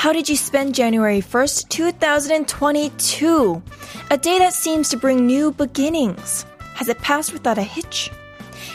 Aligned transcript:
How 0.00 0.14
did 0.14 0.30
you 0.30 0.36
spend 0.36 0.74
January 0.74 1.20
1st, 1.20 1.68
2022? 1.68 3.62
A 4.10 4.16
day 4.16 4.38
that 4.38 4.54
seems 4.54 4.88
to 4.88 4.96
bring 4.96 5.26
new 5.26 5.52
beginnings. 5.52 6.46
Has 6.72 6.88
it 6.88 6.96
passed 7.00 7.34
without 7.34 7.58
a 7.58 7.62
hitch? 7.62 8.10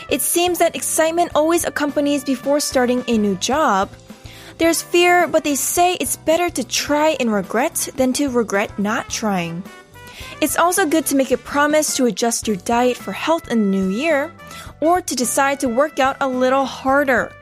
It 0.08 0.20
seems 0.20 0.60
that 0.60 0.76
excitement 0.76 1.32
always 1.34 1.64
accompanies 1.64 2.22
before 2.22 2.60
starting 2.60 3.02
a 3.08 3.18
new 3.18 3.34
job. 3.38 3.90
There's 4.58 4.82
fear, 4.82 5.26
but 5.26 5.42
they 5.42 5.56
say 5.56 5.94
it's 5.94 6.16
better 6.16 6.48
to 6.48 6.62
try 6.62 7.16
and 7.18 7.32
regret 7.32 7.88
than 7.96 8.12
to 8.12 8.30
regret 8.30 8.78
not 8.78 9.10
trying. 9.10 9.64
It's 10.40 10.56
also 10.56 10.86
good 10.86 11.06
to 11.06 11.16
make 11.16 11.32
a 11.32 11.38
promise 11.38 11.96
to 11.96 12.06
adjust 12.06 12.46
your 12.46 12.58
diet 12.58 12.96
for 12.96 13.10
health 13.10 13.50
in 13.50 13.62
the 13.62 13.78
new 13.78 13.88
year, 13.88 14.32
or 14.80 15.00
to 15.00 15.16
decide 15.16 15.58
to 15.58 15.68
work 15.68 15.98
out 15.98 16.18
a 16.20 16.28
little 16.28 16.66
harder. 16.66 17.32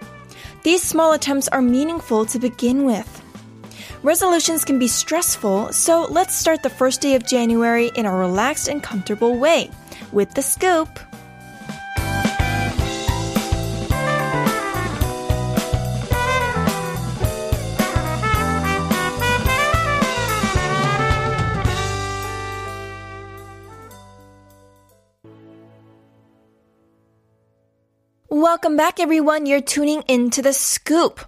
These 0.63 0.83
small 0.83 1.13
attempts 1.13 1.49
are 1.49 1.61
meaningful 1.61 2.25
to 2.25 2.39
begin 2.39 2.87
with. 2.87 3.21
Resolutions 4.05 4.67
can 4.67 4.79
be 4.79 4.87
stressful, 4.87 5.73
so 5.73 6.03
let's 6.03 6.35
start 6.35 6.63
the 6.63 6.69
first 6.69 7.01
day 7.01 7.15
of 7.15 7.25
January 7.25 7.91
in 7.95 8.05
a 8.05 8.15
relaxed 8.15 8.69
and 8.69 8.83
comfortable 8.83 9.39
way 9.39 9.71
with 10.13 10.35
the 10.35 10.43
scoop. 10.43 11.01
Welcome 28.29 28.77
back, 28.77 29.01
everyone. 29.01 29.47
You're 29.47 29.63
tuning 29.63 30.03
into 30.09 30.43
the 30.43 30.53
scoop. 30.53 31.21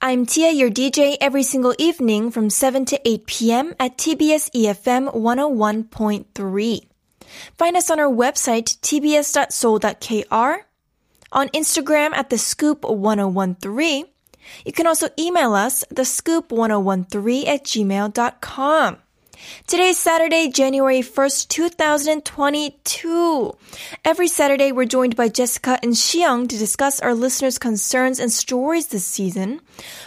I'm 0.00 0.26
Tia, 0.26 0.50
your 0.50 0.70
DJ, 0.70 1.16
every 1.20 1.42
single 1.42 1.74
evening 1.78 2.30
from 2.30 2.50
7 2.50 2.84
to 2.86 3.00
8 3.08 3.26
p.m. 3.26 3.74
at 3.80 3.96
TBS 3.96 4.50
EFM 4.52 5.14
101.3. 5.14 6.86
Find 7.56 7.76
us 7.76 7.90
on 7.90 8.00
our 8.00 8.10
website, 8.10 8.78
tbs.seoul.kr, 8.80 10.64
on 11.32 11.48
Instagram 11.48 12.12
at 12.14 12.30
the 12.30 12.38
scoop 12.38 12.84
1013. 12.84 14.06
You 14.64 14.72
can 14.72 14.86
also 14.86 15.08
email 15.18 15.54
us, 15.54 15.84
thescoop1013 15.92 17.46
at 17.46 17.64
gmail.com. 17.64 18.98
Today 19.66 19.88
is 19.88 19.98
Saturday, 19.98 20.48
January 20.48 21.00
1st, 21.00 21.48
2022. 21.48 23.56
Every 24.04 24.28
Saturday, 24.28 24.72
we're 24.72 24.86
joined 24.86 25.16
by 25.16 25.28
Jessica 25.28 25.78
and 25.82 25.92
Xiang 25.92 26.48
to 26.48 26.56
discuss 26.56 27.00
our 27.00 27.14
listeners' 27.14 27.58
concerns 27.58 28.18
and 28.18 28.32
stories 28.32 28.86
this 28.86 29.04
season. 29.04 29.60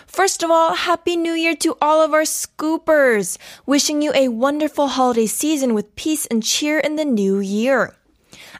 First 0.08 0.44
of 0.44 0.52
all, 0.52 0.74
Happy 0.74 1.16
New 1.16 1.34
Year 1.34 1.56
to 1.58 1.78
all 1.82 2.02
of 2.02 2.14
our 2.14 2.24
scoopers. 2.24 3.38
Wishing 3.66 4.02
you 4.02 4.12
a 4.16 4.30
wonderful 4.30 4.88
holiday 4.88 5.28
season 5.28 5.74
with 5.74 5.96
peace 5.96 6.26
and 6.26 6.44
cheer 6.44 6.80
in 6.80 6.96
the 6.96 7.06
new 7.06 7.40
year. 7.40 7.94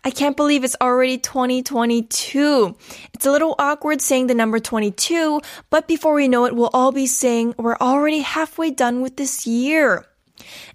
I 0.04 0.12
can't 0.12 0.38
believe 0.38 0.64
it's 0.64 0.78
already 0.80 1.18
2022. 1.18 2.76
It's 3.14 3.26
a 3.26 3.32
little 3.32 3.56
awkward 3.60 4.02
saying 4.02 4.28
the 4.28 4.36
number 4.36 4.60
22, 4.60 5.42
but 5.70 5.88
before 5.88 6.14
we 6.14 6.28
know 6.28 6.46
it, 6.46 6.56
we'll 6.56 6.70
all 6.74 6.92
be 6.92 7.08
saying 7.08 7.56
we're 7.58 7.78
already 7.78 8.20
halfway 8.20 8.72
done 8.72 9.02
with 9.02 9.18
this 9.18 9.46
year. 9.46 10.06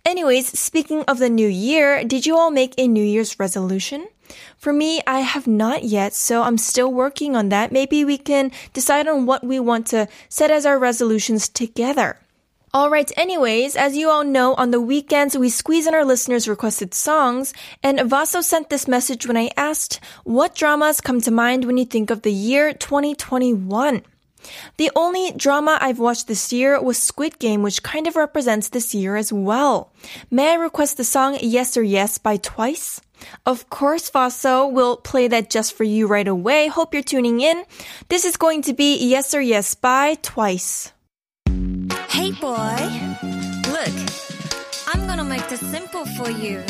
Anyways, 0.04 0.58
speaking 0.58 1.02
of 1.02 1.18
the 1.18 1.30
new 1.30 1.48
year, 1.48 2.04
did 2.04 2.26
you 2.26 2.36
all 2.36 2.50
make 2.50 2.74
a 2.78 2.88
New 2.88 3.04
Year's 3.04 3.38
resolution? 3.38 4.08
For 4.56 4.72
me, 4.72 5.00
I 5.06 5.20
have 5.20 5.46
not 5.46 5.84
yet, 5.84 6.14
so 6.14 6.42
I'm 6.42 6.58
still 6.58 6.92
working 6.92 7.36
on 7.36 7.50
that. 7.50 7.72
Maybe 7.72 8.04
we 8.04 8.18
can 8.18 8.50
decide 8.72 9.06
on 9.06 9.26
what 9.26 9.44
we 9.44 9.60
want 9.60 9.86
to 9.88 10.08
set 10.28 10.50
as 10.50 10.64
our 10.64 10.78
resolutions 10.78 11.48
together. 11.48 12.18
Alright, 12.74 13.12
anyways, 13.16 13.76
as 13.76 13.96
you 13.96 14.10
all 14.10 14.24
know, 14.24 14.54
on 14.54 14.72
the 14.72 14.80
weekends 14.80 15.38
we 15.38 15.48
squeeze 15.48 15.86
in 15.86 15.94
our 15.94 16.04
listeners' 16.04 16.48
requested 16.48 16.92
songs, 16.92 17.54
and 17.84 18.00
Vaso 18.00 18.40
sent 18.40 18.68
this 18.68 18.88
message 18.88 19.28
when 19.28 19.36
I 19.36 19.52
asked, 19.56 20.00
what 20.24 20.56
dramas 20.56 21.00
come 21.00 21.20
to 21.20 21.30
mind 21.30 21.66
when 21.66 21.76
you 21.76 21.84
think 21.84 22.10
of 22.10 22.22
the 22.22 22.32
year 22.32 22.72
2021? 22.72 24.02
The 24.76 24.90
only 24.94 25.32
drama 25.36 25.78
I've 25.80 25.98
watched 25.98 26.26
this 26.28 26.52
year 26.52 26.80
was 26.80 26.98
Squid 26.98 27.38
Game, 27.38 27.62
which 27.62 27.82
kind 27.82 28.06
of 28.06 28.16
represents 28.16 28.68
this 28.68 28.94
year 28.94 29.16
as 29.16 29.32
well. 29.32 29.92
May 30.30 30.52
I 30.52 30.54
request 30.54 30.96
the 30.96 31.04
song 31.04 31.38
Yes 31.40 31.76
or 31.76 31.82
Yes 31.82 32.18
by 32.18 32.36
Twice? 32.36 33.00
Of 33.46 33.70
course, 33.70 34.10
Vaso 34.10 34.66
will 34.66 34.96
play 34.96 35.28
that 35.28 35.50
just 35.50 35.74
for 35.74 35.84
you 35.84 36.06
right 36.06 36.28
away. 36.28 36.68
Hope 36.68 36.92
you're 36.92 37.02
tuning 37.02 37.40
in. 37.40 37.64
This 38.08 38.24
is 38.24 38.36
going 38.36 38.62
to 38.62 38.74
be 38.74 38.96
Yes 38.96 39.34
or 39.34 39.40
Yes 39.40 39.74
by 39.74 40.16
Twice. 40.22 40.92
Hey 42.08 42.30
boy, 42.30 42.76
look, 43.70 43.94
I'm 44.86 45.06
gonna 45.06 45.24
make 45.24 45.48
this 45.48 45.60
simple 45.60 46.04
for 46.16 46.30
you. 46.30 46.62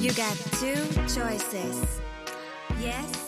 You 0.00 0.12
got 0.12 0.36
two 0.60 0.76
choices. 1.08 2.00
Yes 2.80 3.27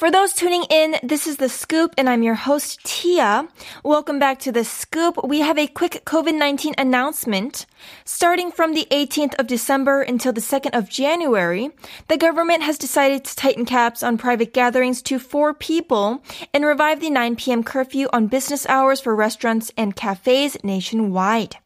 For 0.00 0.10
those 0.10 0.32
tuning 0.32 0.64
in, 0.70 0.96
this 1.02 1.26
is 1.26 1.36
The 1.36 1.50
Scoop 1.50 1.92
and 1.98 2.08
I'm 2.08 2.22
your 2.22 2.34
host, 2.34 2.82
Tia. 2.84 3.46
Welcome 3.84 4.18
back 4.18 4.38
to 4.38 4.50
The 4.50 4.64
Scoop. 4.64 5.22
We 5.22 5.40
have 5.40 5.58
a 5.58 5.66
quick 5.66 6.06
COVID-19 6.06 6.72
announcement. 6.78 7.66
Starting 8.06 8.50
from 8.50 8.72
the 8.72 8.86
18th 8.90 9.34
of 9.38 9.46
December 9.46 10.00
until 10.00 10.32
the 10.32 10.40
2nd 10.40 10.70
of 10.72 10.88
January, 10.88 11.68
the 12.08 12.16
government 12.16 12.62
has 12.62 12.78
decided 12.78 13.26
to 13.26 13.36
tighten 13.36 13.66
caps 13.66 14.02
on 14.02 14.16
private 14.16 14.54
gatherings 14.54 15.02
to 15.02 15.18
four 15.18 15.52
people 15.52 16.24
and 16.54 16.64
revive 16.64 17.00
the 17.00 17.10
9 17.10 17.36
p.m. 17.36 17.62
curfew 17.62 18.08
on 18.10 18.26
business 18.26 18.66
hours 18.70 19.02
for 19.02 19.14
restaurants 19.14 19.70
and 19.76 19.96
cafes 19.96 20.56
nationwide. 20.64 21.58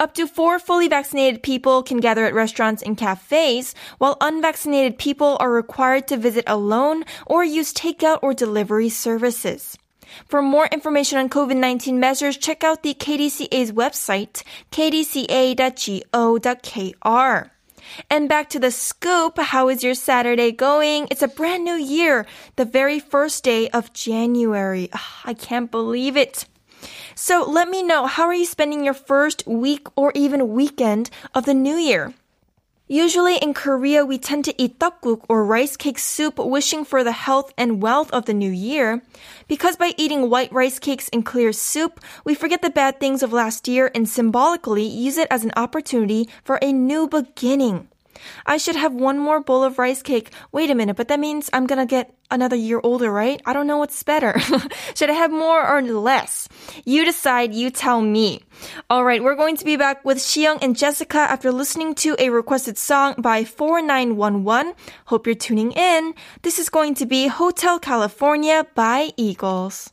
Up 0.00 0.14
to 0.14 0.26
four 0.26 0.58
fully 0.58 0.88
vaccinated 0.88 1.42
people 1.42 1.82
can 1.82 1.98
gather 1.98 2.24
at 2.24 2.34
restaurants 2.34 2.82
and 2.82 2.96
cafes, 2.96 3.74
while 3.98 4.16
unvaccinated 4.20 4.98
people 4.98 5.36
are 5.40 5.50
required 5.50 6.08
to 6.08 6.16
visit 6.16 6.44
alone 6.46 7.04
or 7.26 7.44
use 7.44 7.72
takeout 7.72 8.18
or 8.22 8.34
delivery 8.34 8.88
services. 8.88 9.76
For 10.26 10.42
more 10.42 10.66
information 10.72 11.18
on 11.18 11.28
COVID-19 11.28 11.94
measures, 11.94 12.36
check 12.36 12.64
out 12.64 12.82
the 12.82 12.94
KDCA's 12.94 13.72
website, 13.72 14.42
kdca.go.kr. 14.72 16.08
And 18.10 18.28
back 18.28 18.50
to 18.50 18.58
the 18.58 18.70
scoop. 18.70 19.38
How 19.38 19.68
is 19.68 19.82
your 19.82 19.94
Saturday 19.94 20.52
going? 20.52 21.08
It's 21.10 21.22
a 21.22 21.28
brand 21.28 21.64
new 21.64 21.76
year, 21.76 22.26
the 22.56 22.64
very 22.66 23.00
first 23.00 23.44
day 23.44 23.68
of 23.70 23.92
January. 23.92 24.90
Ah, 24.92 25.22
I 25.24 25.34
can't 25.34 25.70
believe 25.70 26.16
it. 26.16 26.44
So 27.20 27.42
let 27.42 27.68
me 27.68 27.82
know, 27.82 28.06
how 28.06 28.26
are 28.28 28.32
you 28.32 28.46
spending 28.46 28.84
your 28.84 28.94
first 28.94 29.44
week 29.44 29.88
or 29.96 30.12
even 30.14 30.54
weekend 30.54 31.10
of 31.34 31.46
the 31.46 31.52
new 31.52 31.74
year? 31.74 32.14
Usually 32.86 33.38
in 33.38 33.54
Korea, 33.54 34.06
we 34.06 34.18
tend 34.18 34.44
to 34.44 34.54
eat 34.56 34.78
tteokguk 34.78 35.24
or 35.28 35.44
rice 35.44 35.76
cake 35.76 35.98
soup 35.98 36.38
wishing 36.38 36.84
for 36.84 37.02
the 37.02 37.10
health 37.10 37.52
and 37.58 37.82
wealth 37.82 38.08
of 38.12 38.26
the 38.26 38.34
new 38.34 38.52
year. 38.52 39.02
Because 39.48 39.74
by 39.74 39.94
eating 39.96 40.30
white 40.30 40.52
rice 40.52 40.78
cakes 40.78 41.08
and 41.08 41.26
clear 41.26 41.52
soup, 41.52 41.98
we 42.24 42.36
forget 42.36 42.62
the 42.62 42.70
bad 42.70 43.00
things 43.00 43.24
of 43.24 43.32
last 43.32 43.66
year 43.66 43.90
and 43.96 44.08
symbolically 44.08 44.86
use 44.86 45.18
it 45.18 45.26
as 45.28 45.42
an 45.42 45.50
opportunity 45.56 46.28
for 46.44 46.60
a 46.62 46.72
new 46.72 47.08
beginning. 47.08 47.88
I 48.46 48.56
should 48.56 48.76
have 48.76 48.94
one 48.94 49.18
more 49.18 49.40
bowl 49.40 49.64
of 49.64 49.78
rice 49.78 50.02
cake. 50.02 50.30
Wait 50.52 50.70
a 50.70 50.74
minute, 50.74 50.96
but 50.96 51.08
that 51.08 51.20
means 51.20 51.50
I'm 51.52 51.66
gonna 51.66 51.86
get 51.86 52.14
another 52.30 52.56
year 52.56 52.80
older, 52.82 53.10
right? 53.10 53.40
I 53.46 53.52
don't 53.52 53.66
know 53.66 53.78
what's 53.78 54.02
better. 54.02 54.38
should 54.94 55.10
I 55.10 55.14
have 55.14 55.30
more 55.30 55.66
or 55.66 55.82
less? 55.82 56.48
You 56.84 57.04
decide, 57.04 57.54
you 57.54 57.70
tell 57.70 58.00
me. 58.00 58.42
Alright, 58.90 59.22
we're 59.22 59.34
going 59.34 59.56
to 59.56 59.64
be 59.64 59.76
back 59.76 60.04
with 60.04 60.18
Xiyoung 60.18 60.58
and 60.62 60.76
Jessica 60.76 61.18
after 61.18 61.52
listening 61.52 61.94
to 61.96 62.16
a 62.18 62.30
requested 62.30 62.78
song 62.78 63.14
by 63.18 63.44
4911. 63.44 64.74
Hope 65.06 65.26
you're 65.26 65.34
tuning 65.34 65.72
in. 65.72 66.14
This 66.42 66.58
is 66.58 66.68
going 66.68 66.94
to 66.96 67.06
be 67.06 67.28
Hotel 67.28 67.78
California 67.78 68.66
by 68.74 69.12
Eagles. 69.16 69.92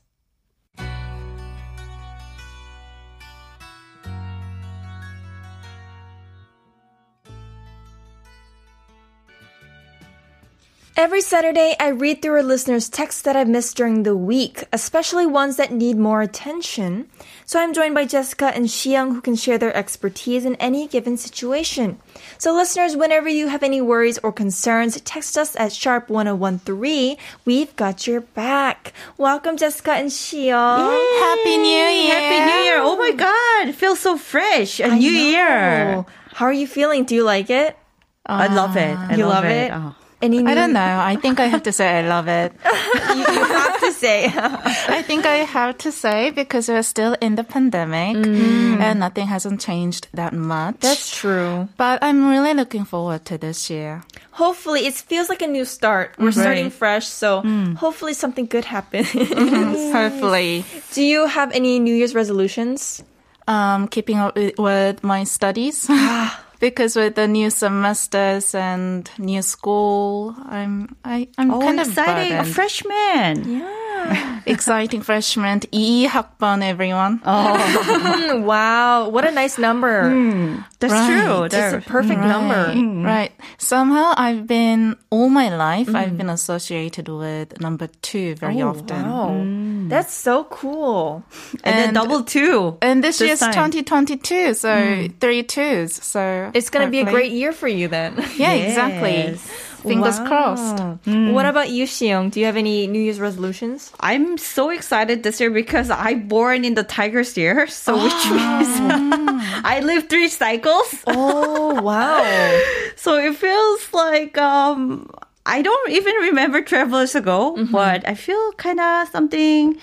Every 10.98 11.20
Saturday, 11.20 11.76
I 11.78 11.90
read 11.90 12.22
through 12.22 12.36
our 12.36 12.44
listeners' 12.44 12.88
texts 12.88 13.22
that 13.24 13.36
I've 13.36 13.50
missed 13.50 13.76
during 13.76 14.04
the 14.04 14.16
week, 14.16 14.64
especially 14.72 15.26
ones 15.26 15.58
that 15.58 15.74
need 15.74 15.98
more 15.98 16.22
attention. 16.22 17.10
So 17.46 17.60
I'm 17.60 17.74
joined 17.74 17.94
by 17.96 18.06
Jessica 18.06 18.56
and 18.56 18.68
Xiang 18.68 19.12
who 19.12 19.20
can 19.20 19.36
share 19.36 19.58
their 19.58 19.76
expertise 19.76 20.46
in 20.46 20.56
any 20.56 20.88
given 20.88 21.18
situation. 21.18 22.00
So 22.38 22.56
listeners, 22.56 22.96
whenever 22.96 23.28
you 23.28 23.50
have 23.50 23.62
any 23.62 23.82
worries 23.82 24.18
or 24.20 24.32
concerns, 24.32 25.00
text 25.02 25.38
us 25.38 25.54
at 25.58 25.72
sharp1013. 25.72 27.18
We've 27.44 27.76
got 27.76 28.08
your 28.08 28.22
back. 28.22 28.94
Welcome, 29.18 29.58
Jessica 29.58 29.92
and 30.00 30.10
Xiang. 30.10 30.96
Happy 31.20 31.58
New 31.58 31.68
Year. 31.68 32.14
Happy 32.16 32.40
New 32.52 32.64
Year. 32.64 32.78
Oh 32.80 32.96
my 32.96 33.12
God. 33.12 33.68
It 33.68 33.76
feels 33.76 34.00
so 34.00 34.16
fresh. 34.18 34.80
A 34.80 34.86
I 34.86 34.98
new 34.98 35.12
know. 35.12 35.20
year. 35.30 36.06
How 36.36 36.46
are 36.46 36.54
you 36.54 36.68
feeling? 36.68 37.04
Do 37.04 37.16
you 37.16 37.26
like 37.26 37.50
it? 37.50 37.78
I 38.26 38.48
love 38.48 38.78
it. 38.78 38.96
I 38.96 39.16
you 39.16 39.26
love 39.26 39.44
it? 39.44 39.72
Oh. 39.74 39.94
Any 40.22 40.46
I 40.46 40.56
don't 40.56 40.74
know. 40.74 41.00
I 41.00 41.18
think 41.18 41.40
I 41.40 41.48
have 41.48 41.64
to 41.64 41.72
say 41.72 42.00
I 42.00 42.08
love 42.08 42.28
it. 42.28 42.54
you, 42.64 43.20
you 43.34 43.44
have 43.44 43.80
to 43.82 43.92
say. 43.92 44.32
I 44.32 45.02
think 45.02 45.26
I 45.26 45.44
have 45.44 45.78
to 45.80 45.92
say 45.92 46.32
because 46.32 46.70
we're 46.70 46.84
still 46.84 47.16
in 47.20 47.36
the 47.36 47.44
pandemic 47.44 48.16
mm. 48.18 48.80
and 48.80 49.00
nothing 49.00 49.28
hasn't 49.28 49.60
changed 49.60 50.08
that 50.14 50.34
much. 50.34 50.80
That's 50.80 51.16
true. 51.16 51.68
but 51.78 52.00
I'm 52.02 52.30
really 52.30 52.54
looking 52.54 52.86
forward 52.86 53.26
to 53.26 53.38
this 53.38 53.70
year. 53.70 54.04
Hopefully, 54.32 54.86
it 54.88 54.96
feels 54.96 55.30
like 55.30 55.42
a 55.42 55.48
new 55.48 55.66
start. 55.66 56.16
We're 56.18 56.32
starting 56.32 56.70
fresh, 56.70 57.08
so 57.08 57.42
mm. 57.42 57.76
hopefully 57.76 58.14
something 58.14 58.46
good 58.46 58.66
happens. 58.66 59.12
Hopefully, 59.96 60.66
Do 60.94 61.04
you 61.04 61.28
have 61.28 61.52
any 61.52 61.80
New 61.80 61.96
Year's 61.96 62.16
resolutions? 62.16 63.04
um, 63.48 63.88
keeping 63.88 64.18
up 64.18 64.36
with, 64.36 64.58
with 64.58 65.04
my 65.04 65.24
studies. 65.24 65.86
Ah 65.90 66.45
because 66.60 66.96
with 66.96 67.16
the 67.16 67.28
new 67.28 67.50
semesters 67.50 68.56
and 68.56 69.10
new 69.18 69.42
school, 69.42 70.36
I'm 70.46 70.96
I, 71.04 71.28
I'm 71.38 71.52
oh, 71.52 71.60
kind 71.60 71.80
exciting. 71.80 72.38
of 72.38 72.48
exciting. 72.48 72.52
A 72.52 72.54
freshman. 72.54 73.60
Yeah. 73.60 74.42
exciting 74.46 75.02
freshman. 75.02 75.60
2학번, 75.62 76.64
everyone. 76.64 77.22
Oh. 77.26 78.42
wow. 78.46 79.10
What 79.10 79.26
a 79.26 79.32
nice 79.32 79.58
number. 79.58 80.04
Mm, 80.04 80.64
that's 80.80 80.94
right. 80.94 81.08
true. 81.08 81.50
That's 81.50 81.86
a 81.86 81.90
perfect 81.90 82.20
right. 82.20 82.28
number. 82.28 82.74
Mm. 82.74 83.06
Right. 83.06 83.32
Somehow 83.58 84.14
I've 84.18 84.48
been, 84.48 84.96
all 85.10 85.30
my 85.30 85.56
life, 85.56 85.88
mm. 85.88 85.96
I've 85.96 86.12
hmm. 86.12 86.18
been 86.18 86.30
associated 86.30 87.08
with 87.10 87.60
number 87.62 87.88
two 88.02 88.36
very 88.36 88.62
oh, 88.62 88.70
often. 88.70 89.10
Wow. 89.10 89.30
Hmm. 89.30 89.75
Mm. 89.86 89.90
that's 89.90 90.14
so 90.14 90.44
cool. 90.46 91.24
and, 91.64 91.76
then 91.78 91.94
double 91.94 92.24
two. 92.24 92.78
And 92.82 93.04
this, 93.04 93.20
This 93.20 93.28
year's 93.28 93.40
time. 93.40 93.72
2022, 93.72 94.54
so 94.54 94.70
mm. 94.70 95.20
three 95.20 95.44
twos. 95.44 95.94
So 95.94 96.52
It's 96.54 96.70
gonna 96.70 96.90
be 96.90 97.00
a 97.00 97.06
great 97.06 97.32
year 97.32 97.52
for 97.54 97.68
you 97.68 97.88
then. 97.88 98.14
Yeah, 98.38 98.54
exactly. 98.54 99.38
Fingers 99.86 100.20
Wow. 100.20 100.28
crossed. 100.28 100.78
Mm. 101.06 101.34
What 101.34 101.46
about 101.46 101.70
you, 101.70 101.86
Xiong? 101.86 102.32
Do 102.32 102.40
you 102.40 102.48
have 102.48 102.58
any 102.58 102.88
New 102.88 103.00
Year's 103.00 103.20
resolutions? 103.20 103.92
I'm 104.00 104.38
so 104.40 104.72
excited 104.72 105.22
this 105.22 105.40
year 105.40 105.52
because 105.52 105.92
I 105.92 106.16
born 106.16 106.66
in 106.66 106.74
the 106.74 106.84
tiger's 106.84 107.38
year. 107.38 107.68
So 107.68 107.94
ah. 107.96 108.02
which 108.04 108.24
means 108.34 108.72
I 109.64 109.82
live 109.86 110.10
three 110.10 110.28
cycles. 110.30 110.90
Oh, 111.08 111.80
wow. 111.82 112.26
So 112.98 113.18
it 113.20 113.36
feels 113.36 113.94
like 113.94 114.36
um 114.40 115.06
I 115.46 115.62
don't 115.62 115.92
even 115.92 116.16
remember 116.16 116.62
travelers 116.62 117.16
ago, 117.16 117.56
mm-hmm. 117.58 117.72
but 117.72 118.08
I 118.08 118.16
feel 118.16 118.52
kind 118.54 118.80
of 118.80 119.08
something 119.10 119.78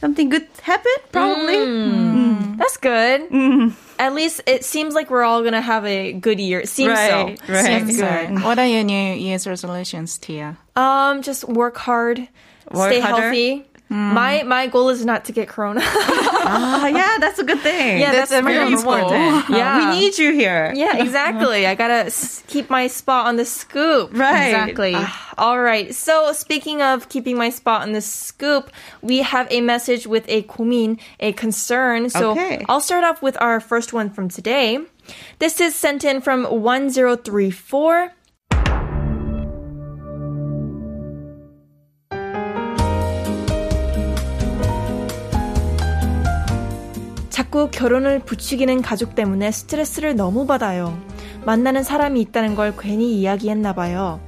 something 0.00 0.28
good 0.28 0.46
happened 0.62 1.02
probably. 1.12 1.54
Mm. 1.56 1.92
Mm. 2.52 2.58
That's 2.58 2.76
good. 2.76 3.28
Mm. 3.30 3.74
At 3.98 4.14
least 4.14 4.42
it 4.46 4.64
seems 4.64 4.94
like 4.94 5.10
we're 5.10 5.22
all 5.22 5.42
gonna 5.42 5.60
have 5.60 5.84
a 5.86 6.12
good 6.12 6.38
year. 6.40 6.60
It 6.60 6.68
seems 6.68 6.90
Right, 6.90 7.38
so. 7.38 7.52
right. 7.52 7.64
Seems 7.86 7.98
So, 7.98 8.06
good. 8.06 8.42
what 8.42 8.58
are 8.58 8.66
your 8.66 8.82
New 8.84 9.14
Year's 9.14 9.46
resolutions, 9.46 10.18
Tia? 10.18 10.56
Um, 10.76 11.22
just 11.22 11.44
work 11.48 11.76
hard, 11.78 12.28
Work 12.70 12.90
stay 12.92 13.00
harder? 13.00 13.22
healthy. 13.22 13.66
My 13.92 14.42
my 14.42 14.66
goal 14.68 14.88
is 14.88 15.04
not 15.04 15.24
to 15.26 15.32
get 15.32 15.48
corona. 15.48 15.80
Ah, 16.44 16.86
yeah, 16.88 17.18
that's 17.20 17.38
a 17.38 17.44
good 17.44 17.60
thing. 17.60 18.00
Yeah, 18.00 18.10
that's 18.10 18.30
That's 18.30 18.44
very 18.44 18.72
important. 18.72 19.48
Yeah, 19.48 19.78
we 19.78 20.00
need 20.00 20.18
you 20.18 20.32
here. 20.32 20.72
Yeah, 20.74 20.96
exactly. 20.98 21.66
I 21.68 21.76
gotta 21.76 22.06
s- 22.10 22.42
keep 22.48 22.68
my 22.68 22.88
spot 22.88 23.26
on 23.26 23.36
the 23.36 23.44
scoop. 23.44 24.10
Right. 24.12 24.48
Exactly. 24.48 24.96
All 25.38 25.60
right. 25.62 25.94
So 25.94 26.32
speaking 26.32 26.82
of 26.82 27.08
keeping 27.08 27.36
my 27.38 27.50
spot 27.50 27.82
on 27.82 27.92
the 27.92 28.00
scoop, 28.00 28.70
we 29.02 29.18
have 29.22 29.46
a 29.52 29.60
message 29.60 30.06
with 30.08 30.24
a 30.26 30.42
고민, 30.50 30.98
a 31.20 31.32
concern. 31.32 32.10
So 32.10 32.32
Okay. 32.32 32.64
I'll 32.68 32.80
start 32.82 33.04
off 33.04 33.22
with 33.22 33.36
our 33.40 33.60
first 33.60 33.92
one 33.92 34.10
from 34.10 34.28
today. 34.28 34.80
This 35.38 35.60
is 35.60 35.74
sent 35.76 36.02
in 36.02 36.20
from 36.20 36.42
1034. 36.44 38.12
자꾸 47.52 47.68
결혼을 47.70 48.18
부추기는 48.20 48.80
가족 48.80 49.14
때문에 49.14 49.50
스트레스를 49.50 50.16
너무 50.16 50.46
받아요. 50.46 50.96
만나는 51.44 51.82
사람이 51.82 52.18
있다는 52.22 52.54
걸 52.54 52.74
괜히 52.78 53.20
이야기했나 53.20 53.74
봐요. 53.74 54.20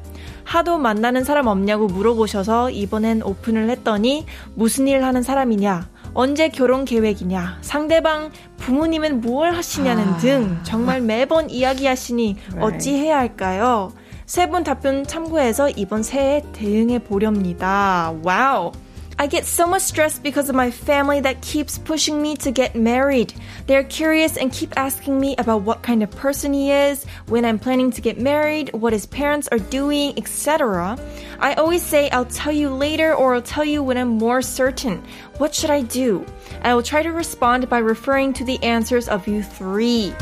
하도 0.45 0.77
만나는 0.77 1.25
사람 1.25 1.47
없냐고 1.47 1.87
물어보셔서 1.87 2.69
이번엔 2.69 3.23
오픈을 3.23 3.71
했더니 3.71 4.27
무슨 4.55 4.89
일 4.89 5.03
하는 5.05 5.23
사람이냐, 5.23 5.89
언제 6.13 6.51
결혼 6.51 6.85
계획이냐, 6.85 7.61
상대방 7.63 8.31
부모님은 8.59 9.23
뭘 9.23 9.55
하시냐는 9.55 10.19
등 10.19 10.59
정말 10.63 11.01
매번 11.01 11.49
이야기하시니 11.49 12.37
어찌 12.61 12.93
해야 12.93 13.17
할까요? 13.17 13.91
세 14.27 14.51
분 14.51 14.65
답변 14.65 15.03
참고해서 15.07 15.71
이번 15.71 16.03
새해 16.03 16.43
대응해 16.53 16.99
보렵니다. 16.99 18.13
와우. 18.23 18.73
I 19.19 19.29
get 19.29 19.45
so 19.45 19.67
much 19.67 19.83
stress 19.83 20.19
because 20.19 20.49
of 20.49 20.57
my 20.57 20.71
family 20.71 21.21
that 21.21 21.41
keeps 21.41 21.79
pushing 21.79 22.21
me 22.21 22.37
to 22.39 22.51
get 22.51 22.75
married. 22.75 23.33
They're 23.67 23.85
curious 23.85 24.37
and 24.37 24.53
keep 24.53 24.77
asking 24.77 25.21
me 25.21 25.37
about 25.39 25.63
what 25.63 25.83
kind 25.83 26.03
of 26.03 26.11
person 26.11 26.53
he 26.53 26.73
is, 26.73 27.05
when 27.27 27.45
I'm 27.45 27.59
planning 27.59 27.93
to 27.93 28.01
get 28.01 28.19
married, 28.19 28.73
what 28.73 28.93
his 28.93 29.07
parents 29.07 29.49
are 29.53 29.59
doing, 29.59 30.19
etc. 30.19 30.99
I 31.39 31.55
always 31.55 31.83
say 31.83 32.11
I'll 32.11 32.25
tell 32.25 32.53
you 32.53 32.71
later 32.71 33.15
or 33.15 33.35
I'll 33.35 33.43
tell 33.43 33.65
you 33.65 33.83
when 33.83 33.99
I'm 33.99 34.09
more 34.09 34.43
certain. 34.43 35.03
What 35.39 35.55
should 35.55 35.71
I 35.71 35.83
do? 35.83 36.27
I 36.63 36.75
will 36.75 36.83
try 36.83 37.03
to 37.03 37.13
respond 37.13 37.69
by 37.69 37.79
referring 37.79 38.33
to 38.35 38.45
the 38.45 38.63
answers 38.65 39.09
of 39.09 39.29
you 39.29 39.43
three. 39.43 40.13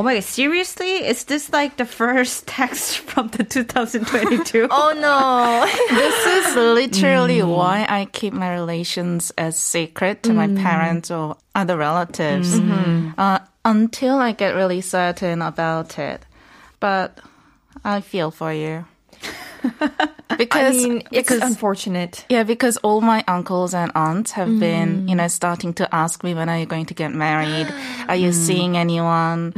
Oh 0.00 0.02
my 0.02 0.14
god, 0.14 0.24
seriously? 0.24 1.04
Is 1.04 1.24
this 1.24 1.52
like 1.52 1.76
the 1.76 1.84
first 1.84 2.46
text 2.56 3.00
from 3.00 3.28
the 3.28 3.44
2022? 3.44 4.68
Oh 4.70 4.94
no. 4.96 5.68
This 5.94 6.26
is 6.26 6.56
literally 6.56 7.40
mm. 7.40 7.54
why 7.54 7.84
I 7.86 8.06
keep 8.06 8.32
my 8.32 8.50
relations 8.54 9.30
as 9.36 9.58
secret 9.58 10.22
to 10.22 10.32
my 10.32 10.46
mm. 10.46 10.56
parents 10.56 11.10
or 11.10 11.36
other 11.54 11.76
relatives 11.76 12.58
mm-hmm. 12.58 13.10
uh, 13.20 13.40
until 13.62 14.16
I 14.16 14.32
get 14.32 14.54
really 14.54 14.80
certain 14.80 15.42
about 15.42 15.98
it. 15.98 16.24
But 16.80 17.20
I 17.84 18.00
feel 18.00 18.30
for 18.30 18.54
you. 18.54 18.86
I 20.30 20.36
because 20.36 20.84
mean, 20.84 20.98
it's 21.10 21.28
because 21.28 21.42
unfortunate. 21.42 22.24
yeah, 22.28 22.44
because 22.44 22.76
all 22.78 23.00
my 23.00 23.24
uncles 23.26 23.74
and 23.74 23.92
aunts 23.94 24.32
have 24.32 24.58
been, 24.58 25.02
mm. 25.02 25.08
you 25.08 25.14
know, 25.14 25.28
starting 25.28 25.74
to 25.74 25.94
ask 25.94 26.22
me 26.24 26.34
when 26.34 26.48
are 26.48 26.58
you 26.58 26.66
going 26.66 26.86
to 26.86 26.94
get 26.94 27.12
married? 27.12 27.66
Are 28.08 28.16
you 28.16 28.32
seeing 28.32 28.76
anyone? 28.76 29.52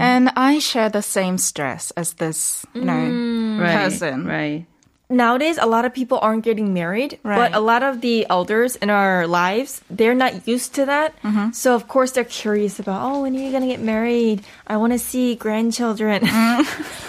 Mm. 0.00 0.08
And 0.08 0.24
I 0.36 0.58
share 0.58 0.88
the 0.88 1.02
same 1.04 1.36
stress 1.36 1.92
as 1.92 2.14
this, 2.16 2.64
you 2.72 2.84
know, 2.88 2.96
mm. 2.96 3.60
person. 3.60 4.24
Right. 4.24 4.64
nowadays 5.10 5.58
a 5.58 5.66
lot 5.66 5.82
of 5.84 5.90
people 5.92 6.22
aren't 6.22 6.46
getting 6.46 6.70
married 6.70 7.18
but 7.26 7.50
a 7.50 7.58
lot 7.58 7.82
of 7.82 7.98
the 7.98 8.22
elders 8.30 8.78
in 8.78 8.86
our 8.94 9.26
lives 9.26 9.82
they're 9.90 10.14
not 10.14 10.46
used 10.46 10.70
to 10.78 10.86
that 10.86 11.10
mm-hmm. 11.26 11.50
so 11.50 11.74
of 11.74 11.90
course 11.90 12.14
they're 12.14 12.22
curious 12.22 12.78
about 12.78 13.02
oh 13.02 13.26
when 13.26 13.34
are 13.34 13.42
you 13.42 13.50
gonna 13.50 13.66
get 13.66 13.82
married 13.82 14.38
i 14.70 14.78
want 14.78 14.94
to 14.94 15.02
see 15.02 15.34
grandchildren 15.34 16.22
mm. 16.22 16.62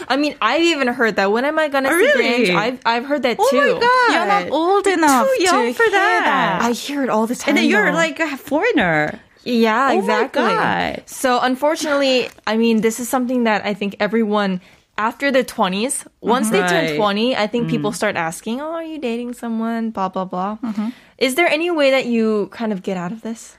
i 0.10 0.18
mean 0.18 0.34
i've 0.42 0.66
even 0.66 0.90
heard 0.90 1.14
that 1.22 1.30
when 1.30 1.46
am 1.46 1.62
i 1.62 1.70
gonna 1.70 1.94
Oh, 1.94 1.94
see 1.94 2.10
really? 2.10 2.26
grandchildren 2.26 2.58
I've, 2.58 2.80
I've 2.90 3.06
heard 3.06 3.22
that 3.22 3.38
Oh 3.38 3.46
too 3.54 3.62
my 3.62 3.78
god. 3.78 4.10
You're 4.18 4.32
not 4.34 4.46
old 4.50 4.86
enough 4.90 5.28
too 5.30 5.38
young 5.46 5.66
to 5.70 5.74
for 5.78 5.86
hear 5.86 5.94
that. 6.02 6.58
i 6.66 6.72
hear 6.74 7.04
it 7.06 7.10
all 7.14 7.30
the 7.30 7.38
time 7.38 7.54
And 7.54 7.58
then 7.62 7.70
you're 7.70 7.94
though. 7.94 8.02
like 8.02 8.18
a 8.18 8.34
foreigner. 8.34 9.22
Yeah, 9.44 9.90
Oh 9.92 10.00
exactly. 10.00 11.04
So 11.06 11.40
unfortunately, 11.42 12.30
I 12.46 12.58
mean, 12.58 12.82
this 12.82 13.00
is 13.00 13.10
something 13.10 13.46
that 13.46 13.66
I 13.66 13.74
think 13.74 13.96
everyone 14.00 14.62
after 14.98 15.32
their 15.32 15.44
20s, 15.44 16.06
once 16.22 16.52
they 16.52 16.60
turn 16.60 16.96
20, 16.96 17.36
I 17.36 17.48
think 17.48 17.70
people 17.70 17.92
mm. 17.92 17.96
start 17.96 18.16
asking, 18.16 18.62
"Oh, 18.62 18.74
are 18.74 18.84
you 18.84 19.00
dating 19.00 19.34
someone?" 19.34 19.90
blah 19.90 20.10
blah 20.10 20.26
blah. 20.26 20.58
Mm-hmm. 20.64 20.90
Is 21.18 21.36
there 21.36 21.48
any 21.48 21.72
way 21.72 21.92
that 21.92 22.06
you 22.06 22.50
kind 22.52 22.72
of 22.72 22.84
get 22.84 22.98
out 22.98 23.12
of 23.12 23.22
this? 23.22 23.58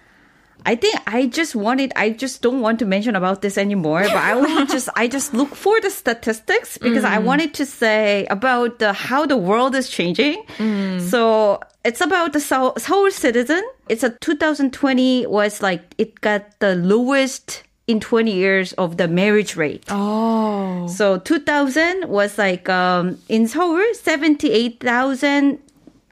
I 0.64 0.76
think 0.76 0.94
I 1.06 1.26
just 1.26 1.56
wanted, 1.56 1.92
I 1.96 2.10
just 2.10 2.42
don't 2.42 2.60
want 2.60 2.78
to 2.78 2.86
mention 2.86 3.16
about 3.16 3.42
this 3.42 3.58
anymore, 3.58 4.02
but 4.02 4.16
I 4.16 4.34
will 4.34 4.66
just, 4.76 4.88
I 4.94 5.08
just 5.08 5.34
look 5.34 5.54
for 5.54 5.80
the 5.80 5.90
statistics 5.90 6.78
because 6.78 7.04
I 7.04 7.18
mm. 7.18 7.24
wanted 7.24 7.54
to 7.54 7.66
say 7.66 8.26
about 8.26 8.78
the, 8.78 8.92
how 8.92 9.26
the 9.26 9.36
world 9.36 9.74
is 9.74 9.88
changing. 9.88 10.44
Mm. 10.58 11.00
So 11.00 11.60
it's 11.84 12.00
about 12.00 12.32
the 12.32 12.40
Seoul, 12.40 12.74
Seoul 12.76 13.10
citizen 13.10 13.62
it's 13.92 14.02
a 14.02 14.10
2020 14.20 15.26
was 15.26 15.60
like 15.60 15.94
it 15.98 16.18
got 16.22 16.58
the 16.60 16.74
lowest 16.74 17.62
in 17.86 18.00
20 18.00 18.32
years 18.32 18.72
of 18.74 18.96
the 18.96 19.06
marriage 19.06 19.54
rate. 19.54 19.84
Oh. 19.90 20.86
So 20.88 21.18
2000 21.18 22.08
was 22.08 22.38
like 22.38 22.70
um, 22.70 23.18
in 23.28 23.46
Seoul, 23.46 23.82
78,000 23.92 25.58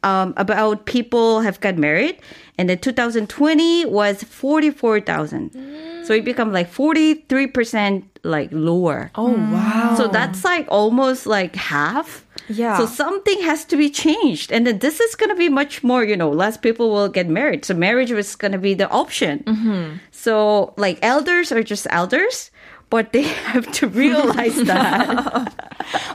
um, 0.02 0.34
about 0.37 0.84
people 0.84 1.40
have 1.40 1.60
got 1.60 1.76
married, 1.76 2.18
and 2.58 2.68
then 2.68 2.78
2020 2.78 3.87
was 3.87 4.22
44,000. 4.25 6.04
So 6.04 6.14
it 6.14 6.25
become 6.25 6.52
like 6.52 6.68
43 6.68 7.46
percent 7.46 8.18
like 8.25 8.50
lower. 8.52 9.10
Oh 9.14 9.32
wow. 9.32 9.94
So 9.96 10.08
that's 10.08 10.44
like 10.44 10.66
almost 10.68 11.26
like 11.26 11.56
half. 11.56 12.26
Yeah. 12.50 12.76
So 12.78 12.87
something 12.87 13.40
has 13.42 13.64
to 13.66 13.76
be 13.76 13.88
changed. 13.88 14.50
And 14.52 14.66
then 14.66 14.80
this 14.80 15.00
is 15.00 15.14
going 15.14 15.30
to 15.30 15.37
be 15.37 15.49
much 15.49 15.85
more, 15.85 16.04
you 16.04 16.16
know, 16.16 16.30
less 16.30 16.57
people 16.57 16.90
will 16.90 17.09
get 17.09 17.28
married. 17.28 17.64
So 17.64 17.75
marriage 17.75 18.11
was 18.11 18.35
going 18.35 18.52
to 18.52 18.59
be 18.59 18.75
the 18.75 18.88
option. 18.90 19.45
Mm-hmm. 19.47 19.97
So 20.11 20.75
like 20.76 20.99
elders 21.00 21.52
are 21.52 21.62
just 21.62 21.87
elders, 21.90 22.50
but 22.90 23.12
they 23.12 23.23
have 23.54 23.71
to 23.73 23.87
realize 23.87 24.57
that 24.64 25.54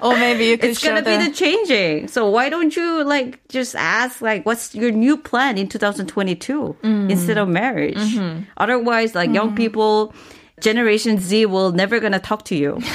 Or 0.02 0.14
maybe 0.16 0.46
you 0.46 0.58
could 0.58 0.72
it's 0.72 0.84
going 0.84 1.02
to 1.02 1.10
be 1.10 1.18
the- 1.18 1.30
the 1.30 1.36
changing. 1.36 2.08
So 2.08 2.30
why 2.30 2.50
don't 2.50 2.76
you 2.76 3.04
like 3.04 3.48
just 3.48 3.76
ask 3.76 4.22
like 4.22 4.46
what's 4.46 4.76
your 4.76 4.92
new 4.92 5.18
plan 5.18 5.58
in 5.58 5.68
2022 5.68 6.78
mm. 6.84 7.10
instead 7.10 7.38
of 7.38 7.48
marriage? 7.48 7.98
Mm-hmm. 7.98 8.44
Otherwise 8.58 9.16
like 9.16 9.34
young 9.34 9.52
mm. 9.52 9.58
people 9.58 10.14
Generation 10.60 11.20
Z 11.20 11.46
will 11.48 11.72
never 11.72 12.00
gonna 12.00 12.20
talk 12.20 12.46
to 12.46 12.56
you. 12.56 12.80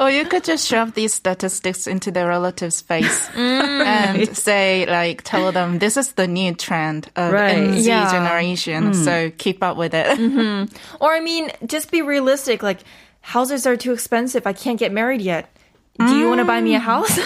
Or 0.00 0.10
you 0.10 0.24
could 0.24 0.44
just 0.44 0.66
shove 0.66 0.94
these 0.94 1.14
statistics 1.14 1.86
into 1.86 2.10
their 2.10 2.26
relative's 2.28 2.80
face 2.80 3.28
mm. 3.34 3.84
and 3.84 4.36
say, 4.36 4.86
like, 4.86 5.22
tell 5.22 5.52
them 5.52 5.78
this 5.78 5.96
is 5.96 6.12
the 6.12 6.26
new 6.26 6.54
trend 6.54 7.10
of 7.16 7.32
Right. 7.32 7.56
MZ 7.56 7.86
Yeah. 7.86 8.10
generation, 8.10 8.92
mm. 8.92 9.04
so 9.04 9.30
keep 9.36 9.62
up 9.62 9.76
with 9.76 9.94
it. 9.94 10.18
Mm-hmm. 10.18 10.74
Or 11.00 11.12
I 11.12 11.20
mean, 11.20 11.50
just 11.66 11.90
be 11.90 12.02
realistic. 12.02 12.62
Like 12.62 12.80
houses 13.20 13.66
are 13.66 13.76
too 13.76 13.92
expensive. 13.92 14.46
I 14.46 14.52
can't 14.52 14.78
get 14.78 14.92
married 14.92 15.20
yet. 15.20 15.50
Do 15.98 16.16
you 16.16 16.26
want 16.26 16.40
to 16.40 16.44
buy 16.44 16.60
me 16.60 16.74
a 16.74 16.80
mm. 16.80 16.82
house? 16.82 17.18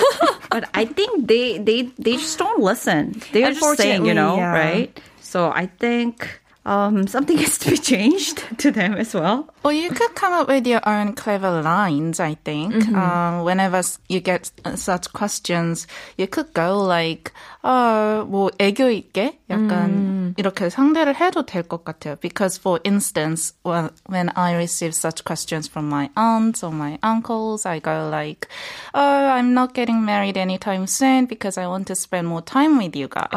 But 0.51 0.69
I 0.75 0.85
think 0.85 1.27
they 1.27 1.59
they 1.59 1.83
they 1.99 2.17
just 2.17 2.39
don't 2.39 2.61
listen. 2.61 3.21
They're 3.33 3.53
just 3.53 3.77
saying, 3.77 4.05
you 4.05 4.15
know, 4.15 4.37
yeah. 4.37 4.53
right? 4.53 5.01
So 5.21 5.51
I 5.51 5.67
think 5.67 6.41
um, 6.68 7.08
something 7.08 7.38
has 7.38 7.58
to 7.60 7.72
be 7.72 7.78
changed 7.78 8.42
to 8.60 8.72
them 8.72 8.94
as 8.94 9.14
well. 9.14 9.50
Or 9.66 9.74
you 9.74 9.90
could 9.92 10.16
come 10.16 10.32
up 10.34 10.48
with 10.48 10.66
your 10.68 10.80
own 10.88 11.12
clever 11.14 11.62
lines, 11.62 12.20
I 12.22 12.36
think. 12.44 12.74
Um, 12.96 13.44
whenever 13.44 13.78
s- 13.78 14.00
you 14.10 14.20
get 14.22 14.50
uh, 14.66 14.76
such 14.76 15.12
questions, 15.14 15.88
you 16.18 16.28
could 16.28 16.54
go 16.54 16.80
like, 16.84 17.32
어, 17.64 18.26
뭐, 18.28 18.50
애교 18.60 18.90
있게? 18.92 19.40
약간, 19.50 20.34
이렇게 20.38 20.70
상대를 20.70 21.16
해도 21.16 21.46
될 21.46 21.64
것 21.64 21.84
같아요. 21.86 22.18
Because 22.20 22.58
for 22.58 22.80
instance, 22.84 23.54
well, 23.64 23.92
when 24.08 24.30
I 24.36 24.54
receive 24.56 24.94
such 24.96 25.24
questions 25.24 25.68
from 25.70 25.88
my 25.90 26.10
aunts 26.18 26.64
or 26.64 26.72
my 26.74 26.98
uncles, 27.04 27.66
I 27.66 27.80
go 27.80 28.10
like, 28.10 28.48
oh, 28.94 29.00
I'm 29.30 29.54
not 29.54 29.74
getting 29.74 30.04
married 30.04 30.38
anytime 30.38 30.88
soon 30.88 31.26
because 31.26 31.58
I 31.58 31.68
want 31.68 31.88
to 31.88 31.96
spend 31.96 32.28
more 32.28 32.42
time 32.42 32.78
with 32.78 32.96
you 32.96 33.08
guys. 33.08 33.32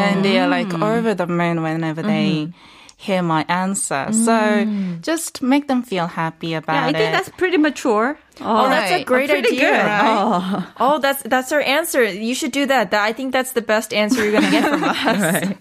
And 0.00 0.24
they 0.24 0.38
are 0.38 0.48
like 0.48 0.72
over 0.82 1.14
the 1.14 1.26
moon 1.26 1.62
whenever 1.62 2.00
they 2.02 2.48
hear 3.00 3.22
my 3.24 3.44
answer. 3.48 4.12
So 4.12 4.36
just 5.00 5.40
make 5.40 5.68
them 5.68 5.80
feel 5.82 6.06
happy 6.06 6.52
about 6.52 6.74
Yeah, 6.76 6.84
I 6.84 6.88
it. 6.90 6.96
think 7.00 7.12
that's 7.16 7.30
pretty 7.32 7.56
mature. 7.56 8.18
Oh, 8.42 8.68
that's 8.68 8.90
a 8.92 8.94
Right. 9.00 9.06
great 9.08 9.28
Pretty 9.32 9.56
idea. 9.56 9.72
good. 9.72 9.88
Oh. 10.04 10.36
Oh, 10.80 10.96
that's 11.00 11.20
that's 11.24 11.48
our 11.52 11.60
answer. 11.64 12.04
You 12.04 12.32
should 12.36 12.52
do 12.52 12.64
that. 12.68 12.90
That 12.92 13.00
I 13.04 13.12
think 13.16 13.32
that's 13.32 13.52
the 13.52 13.60
best 13.64 13.92
answer 13.96 14.20
you're 14.24 14.32
gonna 14.36 14.52
get 14.52 14.64
from 14.68 14.84
us. 14.84 15.56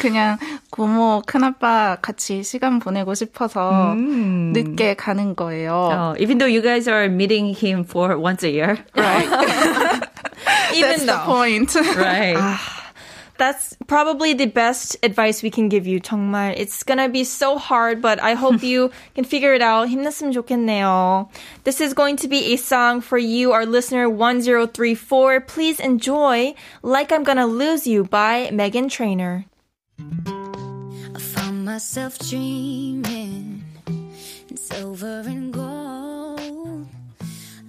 그냥 0.00 0.36
고모 0.72 1.24
큰아빠 1.24 1.96
같이 2.00 2.44
시간 2.44 2.80
보내고 2.80 3.12
싶어서 3.16 3.94
늦게 3.96 4.94
가는 4.96 5.34
거예요. 5.36 5.72
Oh, 5.72 6.16
even 6.20 6.36
though 6.36 6.48
you 6.48 6.60
guys 6.60 6.88
are 6.88 7.08
meeting 7.08 7.52
him 7.56 7.84
for 7.84 8.16
once 8.20 8.42
a 8.44 8.50
year, 8.52 8.76
Right. 8.96 9.24
Even 10.76 10.80
That's 10.80 11.00
the 11.04 11.12
though 11.12 11.24
point. 11.28 11.70
right? 11.96 12.36
that's 13.39 13.75
probably 13.87 14.33
the 14.33 14.45
best 14.45 14.97
advice 15.01 15.41
we 15.41 15.49
can 15.49 15.69
give 15.69 15.87
you. 15.87 15.99
정말 15.99 16.53
it's 16.55 16.83
gonna 16.83 17.09
be 17.09 17.23
so 17.23 17.57
hard, 17.57 18.01
but 18.01 18.21
I 18.21 18.33
hope 18.35 18.61
you 18.61 18.91
can 19.15 19.23
figure 19.23 19.53
it 19.55 19.61
out. 19.63 19.87
힘냈으면 19.87 20.31
좋겠네요. 20.33 21.29
This 21.63 21.81
is 21.81 21.93
going 21.95 22.17
to 22.17 22.27
be 22.27 22.53
a 22.53 22.57
song 22.57 23.01
for 23.01 23.17
you, 23.17 23.51
our 23.51 23.65
listener 23.65 24.09
1034. 24.09 25.41
Please 25.47 25.79
enjoy 25.79 26.53
"Like 26.83 27.11
I'm 27.11 27.23
Gonna 27.23 27.47
Lose 27.47 27.87
You" 27.87 28.03
by 28.03 28.49
Meghan 28.51 28.91
Trainor. 28.91 29.45
I 29.97 31.19
found 31.19 31.65
myself 31.65 32.19
dreaming 32.19 33.63
in 33.87 34.57
silver 34.57 35.23
and 35.25 35.51
gold, 35.53 36.87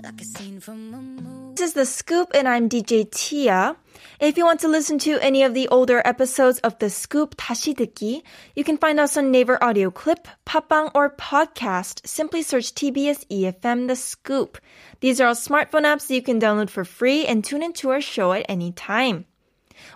like 0.02 0.20
a 0.20 0.24
scene 0.24 0.60
from 0.60 0.94
a 0.94 0.98
movie. 1.00 1.54
This 1.54 1.70
is 1.70 1.74
the 1.74 1.86
scoop, 1.86 2.30
and 2.34 2.48
I'm 2.48 2.68
DJ 2.68 3.10
Tia. 3.10 3.76
If 4.20 4.36
you 4.36 4.44
want 4.44 4.60
to 4.60 4.68
listen 4.68 4.98
to 4.98 5.18
any 5.24 5.44
of 5.44 5.54
the 5.54 5.66
older 5.68 6.02
episodes 6.04 6.58
of 6.58 6.78
The 6.78 6.90
Scoop 6.90 7.38
다시 7.38 7.72
듣기, 7.72 8.20
you 8.54 8.64
can 8.64 8.76
find 8.76 9.00
us 9.00 9.16
on 9.16 9.30
Naver 9.30 9.56
Audio 9.64 9.90
Clip, 9.90 10.28
Podbbang, 10.44 10.90
or 10.94 11.08
Podcast. 11.08 12.06
Simply 12.06 12.42
search 12.42 12.74
TBS 12.74 13.24
EFM 13.30 13.88
The 13.88 13.96
Scoop. 13.96 14.58
These 15.00 15.22
are 15.22 15.28
all 15.28 15.34
smartphone 15.34 15.88
apps 15.88 16.10
you 16.10 16.20
can 16.20 16.38
download 16.38 16.68
for 16.68 16.84
free 16.84 17.24
and 17.24 17.42
tune 17.42 17.62
into 17.62 17.88
our 17.88 18.02
show 18.02 18.34
at 18.34 18.44
any 18.46 18.72
time. 18.72 19.24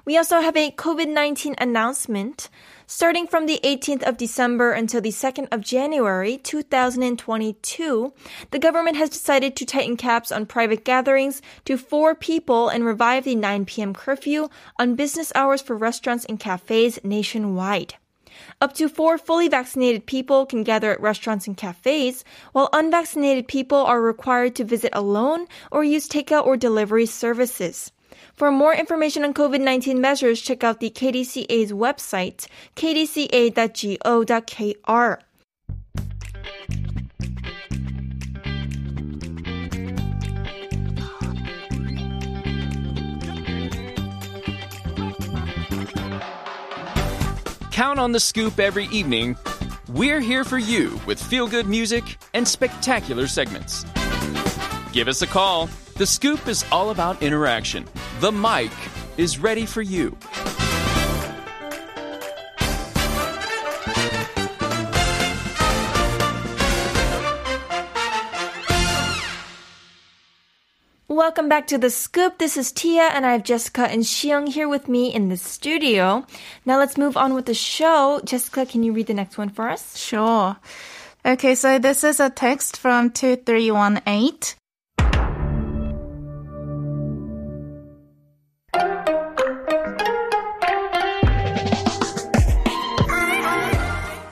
We 0.06 0.16
also 0.16 0.40
have 0.40 0.56
a 0.56 0.70
COVID-19 0.70 1.56
announcement. 1.58 2.48
Starting 2.86 3.26
from 3.26 3.46
the 3.46 3.58
18th 3.64 4.02
of 4.02 4.18
December 4.18 4.72
until 4.72 5.00
the 5.00 5.08
2nd 5.08 5.48
of 5.50 5.62
January 5.62 6.36
2022, 6.36 8.12
the 8.50 8.58
government 8.58 8.98
has 8.98 9.08
decided 9.08 9.56
to 9.56 9.64
tighten 9.64 9.96
caps 9.96 10.30
on 10.30 10.44
private 10.44 10.84
gatherings 10.84 11.40
to 11.64 11.78
four 11.78 12.14
people 12.14 12.68
and 12.68 12.84
revive 12.84 13.24
the 13.24 13.34
9 13.34 13.64
p.m. 13.64 13.94
curfew 13.94 14.50
on 14.78 14.96
business 14.96 15.32
hours 15.34 15.62
for 15.62 15.74
restaurants 15.74 16.26
and 16.26 16.38
cafes 16.38 16.98
nationwide. 17.02 17.94
Up 18.60 18.74
to 18.74 18.90
four 18.90 19.16
fully 19.16 19.48
vaccinated 19.48 20.04
people 20.04 20.44
can 20.44 20.62
gather 20.62 20.92
at 20.92 21.00
restaurants 21.00 21.46
and 21.46 21.56
cafes, 21.56 22.22
while 22.52 22.68
unvaccinated 22.74 23.48
people 23.48 23.78
are 23.78 24.02
required 24.02 24.54
to 24.56 24.64
visit 24.64 24.90
alone 24.92 25.46
or 25.70 25.84
use 25.84 26.06
takeout 26.06 26.44
or 26.44 26.58
delivery 26.58 27.06
services. 27.06 27.92
For 28.34 28.50
more 28.50 28.74
information 28.74 29.24
on 29.24 29.34
COVID 29.34 29.60
19 29.60 30.00
measures, 30.00 30.40
check 30.40 30.64
out 30.64 30.80
the 30.80 30.90
KDCA's 30.90 31.72
website, 31.72 32.46
kdca.go.kr. 32.76 33.14
Count 47.74 47.98
on 47.98 48.12
the 48.12 48.20
scoop 48.20 48.60
every 48.60 48.84
evening. 48.86 49.36
We're 49.88 50.20
here 50.20 50.44
for 50.44 50.58
you 50.58 51.00
with 51.06 51.20
feel 51.20 51.48
good 51.48 51.66
music 51.66 52.18
and 52.32 52.46
spectacular 52.46 53.26
segments. 53.26 53.84
Give 54.92 55.08
us 55.08 55.22
a 55.22 55.26
call. 55.26 55.68
The 55.96 56.06
scoop 56.06 56.48
is 56.48 56.64
all 56.72 56.90
about 56.90 57.22
interaction. 57.22 57.86
The 58.18 58.32
mic 58.32 58.72
is 59.16 59.38
ready 59.38 59.64
for 59.64 59.80
you. 59.80 60.18
Welcome 71.06 71.48
back 71.48 71.68
to 71.68 71.78
The 71.78 71.90
Scoop. 71.90 72.38
This 72.38 72.56
is 72.56 72.72
Tia, 72.72 73.02
and 73.02 73.24
I 73.24 73.30
have 73.30 73.44
Jessica 73.44 73.82
and 73.82 74.02
Xiang 74.02 74.48
here 74.48 74.68
with 74.68 74.88
me 74.88 75.14
in 75.14 75.28
the 75.28 75.36
studio. 75.36 76.26
Now 76.66 76.76
let's 76.76 76.98
move 76.98 77.16
on 77.16 77.34
with 77.34 77.46
the 77.46 77.54
show. 77.54 78.20
Jessica, 78.24 78.66
can 78.66 78.82
you 78.82 78.92
read 78.92 79.06
the 79.06 79.14
next 79.14 79.38
one 79.38 79.48
for 79.48 79.68
us? 79.68 79.96
Sure. 79.96 80.56
Okay, 81.24 81.54
so 81.54 81.78
this 81.78 82.02
is 82.02 82.18
a 82.18 82.30
text 82.30 82.76
from 82.76 83.10
2318. 83.10 84.56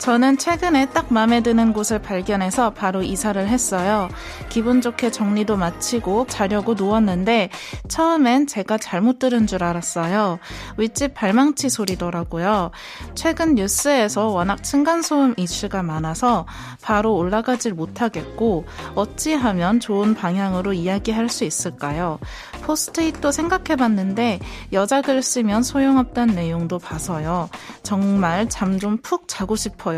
저는 0.02 0.37
최근에 0.37 0.87
딱 0.87 1.12
마음에 1.12 1.42
드는 1.42 1.73
곳을 1.73 2.00
발견해서 2.00 2.71
바로 2.71 3.04
이사를 3.04 3.47
했어요. 3.47 4.09
기분 4.49 4.80
좋게 4.80 5.12
정리도 5.12 5.56
마치고 5.56 6.26
자려고 6.28 6.75
누웠는데 6.75 7.50
처음엔 7.87 8.49
제가 8.49 8.78
잘못 8.78 9.21
들은 9.21 9.47
줄 9.47 9.62
알았어요. 9.62 10.40
윗집 10.76 11.14
발망치 11.14 11.71
소리더라고요. 11.71 12.73
최근 13.14 13.54
뉴스에서 13.54 14.26
워낙 14.26 14.64
층간소음 14.64 15.35
이슈가 15.37 15.85
많아서 15.85 16.47
바로 16.82 17.14
올라가질 17.14 17.73
못하겠고 17.73 18.64
어찌하면 18.97 19.78
좋은 19.78 20.16
방향으로 20.16 20.73
이야기할 20.73 21.28
수 21.28 21.44
있을까요? 21.44 22.18
포스트잇도 22.62 23.30
생각해봤는데 23.30 24.40
여자 24.73 25.00
글 25.00 25.23
쓰면 25.23 25.62
소용없다는 25.62 26.35
내용도 26.35 26.80
봐서요. 26.80 27.49
정말 27.85 28.49
잠 28.49 28.80
좀 28.80 28.99
푹 29.00 29.28
자고 29.28 29.54
싶어요. 29.54 29.91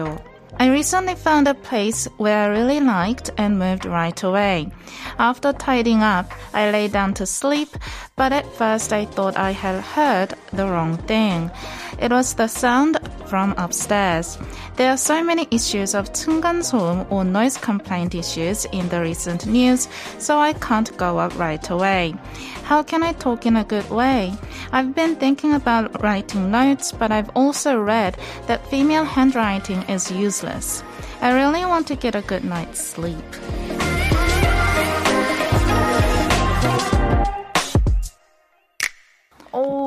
I 0.59 0.71
recently 0.71 1.15
found 1.15 1.49
a 1.49 1.55
place 1.55 2.07
where 2.17 2.45
I 2.45 2.59
really 2.59 2.81
liked 2.81 3.31
and 3.37 3.59
moved 3.59 3.85
right 3.85 4.23
away. 4.23 4.71
After 5.19 5.53
tidying 5.53 6.03
up, 6.03 6.33
I 6.53 6.71
lay 6.71 6.89
down 6.89 7.15
to 7.15 7.27
sleep, 7.27 7.71
but 8.17 8.33
at 8.33 8.47
first 8.55 8.93
I 8.93 9.05
thought 9.05 9.37
I 9.37 9.51
had 9.51 9.83
heard 9.83 10.35
the 10.53 10.69
wrong 10.69 10.97
thing. 10.97 11.51
It 11.99 12.13
was 12.13 12.35
the 12.35 12.47
sound 12.47 12.99
from 13.35 13.53
upstairs. 13.57 14.39
There 14.77 14.93
are 14.93 14.97
so 14.97 15.25
many 15.25 15.49
issues 15.51 15.93
of 15.93 16.13
tungansoum 16.13 17.11
or 17.11 17.25
noise 17.25 17.57
complaint 17.57 18.15
issues 18.15 18.65
in 18.67 18.89
the 18.91 19.01
recent 19.01 19.45
news, 19.45 19.89
so 20.19 20.39
I 20.39 20.53
can't 20.53 20.97
go 20.97 21.19
up 21.19 21.37
right 21.37 21.69
away. 21.69 22.15
How 22.63 22.85
can 22.85 23.03
I 23.03 23.11
talk 23.11 23.45
in 23.45 23.57
a 23.57 23.65
good 23.65 23.91
way? 23.91 24.33
I've 24.71 24.95
been 24.95 25.17
thinking 25.17 25.53
about 25.53 26.01
writing 26.01 26.53
notes, 26.53 26.93
but 26.93 27.11
I've 27.11 27.31
also 27.35 27.77
read 27.77 28.17
that 28.47 28.65
female 28.69 29.05
handwriting 29.05 29.83
is 29.89 30.13
useless. 30.13 30.85
I 31.21 31.33
really 31.33 31.65
want 31.65 31.89
to 31.89 31.97
get 31.97 32.15
a 32.15 32.23
good 32.23 32.45
night's 32.45 32.79
sleep. 32.79 33.25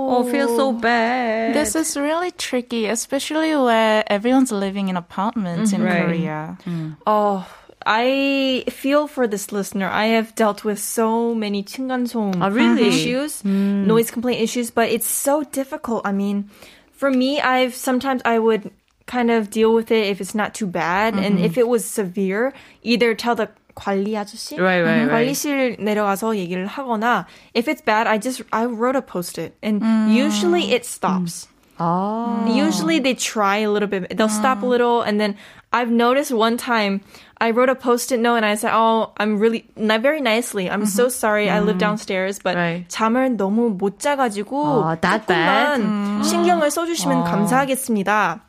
Oh, 0.06 0.22
feel 0.24 0.48
so 0.48 0.72
bad. 0.72 1.54
This 1.54 1.74
is 1.74 1.96
really 1.96 2.30
tricky, 2.30 2.86
especially 2.86 3.54
where 3.56 4.04
everyone's 4.06 4.52
living 4.52 4.88
in 4.88 4.96
apartments 4.96 5.72
in 5.72 5.82
Right. 5.82 6.06
Korea. 6.06 6.58
Oh, 7.06 7.46
I 7.84 8.64
feel 8.70 9.06
for 9.08 9.26
this 9.26 9.50
listener. 9.50 9.88
I 9.90 10.14
have 10.14 10.34
dealt 10.38 10.62
with 10.64 10.78
so 10.78 11.34
many 11.34 11.64
층간소음 11.64 12.38
Oh, 12.40 12.50
really? 12.50 12.86
issues, 12.88 13.42
noise 13.44 14.10
complaint 14.10 14.40
issues, 14.40 14.70
but 14.70 14.88
it's 14.90 15.08
so 15.08 15.42
difficult. 15.42 16.06
I 16.06 16.12
mean, 16.12 16.48
for 16.94 17.10
me, 17.10 17.40
I've 17.42 17.74
sometimes 17.74 18.22
I 18.24 18.38
would 18.38 18.70
kind 19.06 19.30
of 19.34 19.50
deal 19.50 19.74
with 19.74 19.90
it 19.90 20.06
if 20.06 20.20
it's 20.20 20.34
not 20.34 20.54
too 20.54 20.66
bad, 20.70 21.18
and 21.18 21.42
if 21.42 21.58
it 21.58 21.66
was 21.66 21.84
severe, 21.84 22.54
either 22.86 23.14
tell 23.18 23.34
the 23.34 23.50
관리 23.76 24.16
아저씨, 24.16 24.56
Right, 24.60 24.82
right, 24.84 25.08
right. 25.08 25.10
관리실 25.10 25.76
내려가서 25.80 26.36
얘기를 26.36 26.66
하거나 26.66 27.26
if 27.54 27.68
it's 27.68 27.80
bad, 27.84 28.06
I 28.06 28.18
just 28.18 28.42
I 28.52 28.66
wrote 28.66 28.96
a 28.96 29.02
post-it, 29.02 29.54
and 29.62 29.82
usually 30.12 30.72
it 30.74 30.84
stops. 30.84 31.48
Oh. 31.80 32.44
Usually 32.46 33.00
they 33.00 33.14
try 33.14 33.58
a 33.64 33.70
little 33.70 33.88
bit. 33.88 34.14
They'll 34.14 34.28
stop 34.28 34.62
a 34.62 34.66
little, 34.66 35.00
and 35.02 35.18
then 35.18 35.34
I've 35.72 35.90
noticed 35.90 36.30
one 36.30 36.56
time 36.58 37.00
I 37.40 37.50
wrote 37.50 37.70
a 37.70 37.74
post-it 37.74 38.20
note 38.20 38.36
and 38.36 38.46
I 38.46 38.54
said, 38.54 38.70
"Oh, 38.76 39.10
I'm 39.16 39.40
really 39.40 39.64
not 39.74 40.02
very 40.04 40.20
nicely. 40.20 40.68
I'm 40.70 40.84
so 40.84 41.08
sorry. 41.08 41.48
I 41.48 41.58
live 41.64 41.78
downstairs, 41.80 42.38
but 42.38 42.54
Right. 42.54 42.84
잠을 42.92 43.34
너무 43.40 43.72
못 43.74 43.98
자가지고 43.98 44.52
Oh, 44.52 44.94
that 45.00 45.26
bad? 45.26 45.80
조금만 45.80 46.22
신경을 46.22 46.70
써주시면 46.70 47.24
감사하겠습니다." 47.24 48.40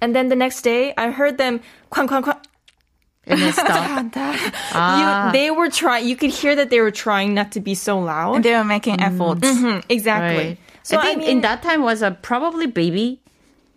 And 0.00 0.14
then 0.14 0.28
the 0.30 0.36
next 0.38 0.62
day, 0.62 0.94
I 0.96 1.10
heard 1.10 1.36
them 1.36 1.60
쾅쾅쾅. 1.90 2.37
And 3.29 3.39
then 3.41 3.53
stop. 3.53 4.03
You, 4.99 5.31
they 5.31 5.51
were 5.51 5.69
trying. 5.69 6.07
You 6.07 6.15
could 6.15 6.31
hear 6.31 6.55
that 6.55 6.69
they 6.69 6.81
were 6.81 6.91
trying 6.91 7.33
not 7.33 7.51
to 7.53 7.59
be 7.59 7.75
so 7.75 7.99
loud. 7.99 8.35
And 8.35 8.43
they 8.45 8.53
were 8.53 8.63
making 8.63 8.99
efforts. 9.01 9.41
Mhm, 9.47 9.83
exactly. 9.89 10.37
Right. 10.37 10.57
So 10.83 10.97
I 10.97 11.03
think 11.03 11.23
in 11.23 11.41
that 11.41 11.61
time 11.61 11.83
was 11.83 12.01
a 12.01 12.11
probably 12.11 12.65
baby, 12.65 13.19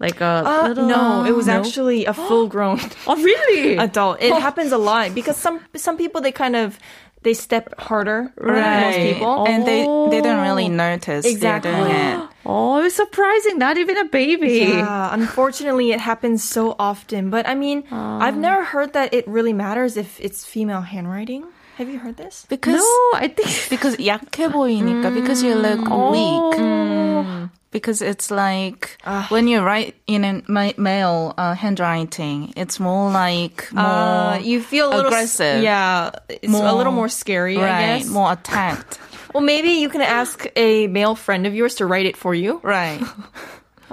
like 0.00 0.20
a 0.20 0.42
Uh, 0.46 0.68
little. 0.68 0.86
no, 0.88 1.24
it 1.24 1.32
was 1.36 1.46
No? 1.46 1.60
actually 1.60 2.06
a 2.06 2.14
full-grown 2.28 2.80
Oh, 3.06 3.16
really? 3.16 3.76
adult. 3.76 4.22
It 4.22 4.32
happens 4.32 4.72
a 4.72 4.78
lot 4.78 5.14
because 5.14 5.36
some 5.36 5.60
some 5.76 5.96
people 5.98 6.20
they 6.22 6.32
kind 6.32 6.56
of 6.56 6.78
they 7.22 7.34
step 7.34 7.78
harder 7.78 8.32
than 8.36 8.46
most 8.80 8.96
Right. 8.96 9.14
people. 9.14 9.46
And 9.46 9.62
they, 9.66 9.84
they 10.10 10.20
don't 10.26 10.40
really 10.42 10.68
notice 10.68 11.24
Exactly. 11.24 11.70
they're 12.41 12.41
doing 12.41 12.41
it. 12.41 12.45
oh, 12.45 12.81
it's 12.83 12.95
surprising. 12.95 13.57
Not 13.57 13.77
even 13.77 13.97
a 13.97 14.05
baby. 14.05 14.73
Yeah, 14.81 15.13
unfortunately, 15.13 15.91
it 15.91 15.99
happens 15.99 16.43
so 16.43 16.75
often. 16.79 17.29
But 17.29 17.47
I 17.47 17.55
mean, 17.55 17.83
I've 17.91 18.37
never 18.37 18.63
heard 18.63 18.93
that 18.93 19.13
it 19.13 19.27
really 19.27 19.53
matters 19.53 19.97
if 19.97 20.19
it's 20.19 20.45
female 20.45 20.81
handwriting. 20.81 21.45
Have 21.77 21.89
you 21.89 21.99
heard 21.99 22.17
this? 22.17 22.45
Because 22.49 22.81
No, 22.81 23.19
I 23.19 23.27
think. 23.29 23.69
because 23.69 23.95
약해 23.97 24.49
보이니까 24.49 25.13
because 25.13 25.43
you 25.43 25.53
look 25.53 25.85
weak. 25.85 27.49
Because 27.69 28.01
it's 28.01 28.31
like 28.31 28.97
when 29.29 29.47
you 29.47 29.59
write 29.61 29.93
in 30.07 30.23
a 30.23 30.41
ma- 30.47 30.73
male 30.77 31.33
uh, 31.37 31.53
handwriting, 31.53 32.53
it's 32.55 32.79
more 32.79 33.11
like 33.11 33.67
more 33.73 33.85
Uh, 33.85 34.37
you 34.39 34.61
feel 34.61 34.87
a 34.87 34.95
little 34.95 35.11
s- 35.13 35.35
aggressive. 35.37 35.61
Yeah, 35.61 36.11
it's 36.29 36.47
a 36.53 36.73
little 36.73 36.93
more 36.93 37.09
scary. 37.09 37.57
I 37.59 37.61
right, 37.61 37.97
guess. 38.01 38.07
more 38.09 38.31
attacked. 38.31 38.97
Well, 39.32 39.42
maybe 39.42 39.68
you 39.70 39.88
can 39.88 40.02
ask 40.02 40.46
a 40.56 40.86
male 40.86 41.14
friend 41.14 41.46
of 41.46 41.54
yours 41.54 41.76
to 41.76 41.86
write 41.86 42.06
it 42.06 42.16
for 42.16 42.34
you. 42.34 42.60
right. 42.62 43.02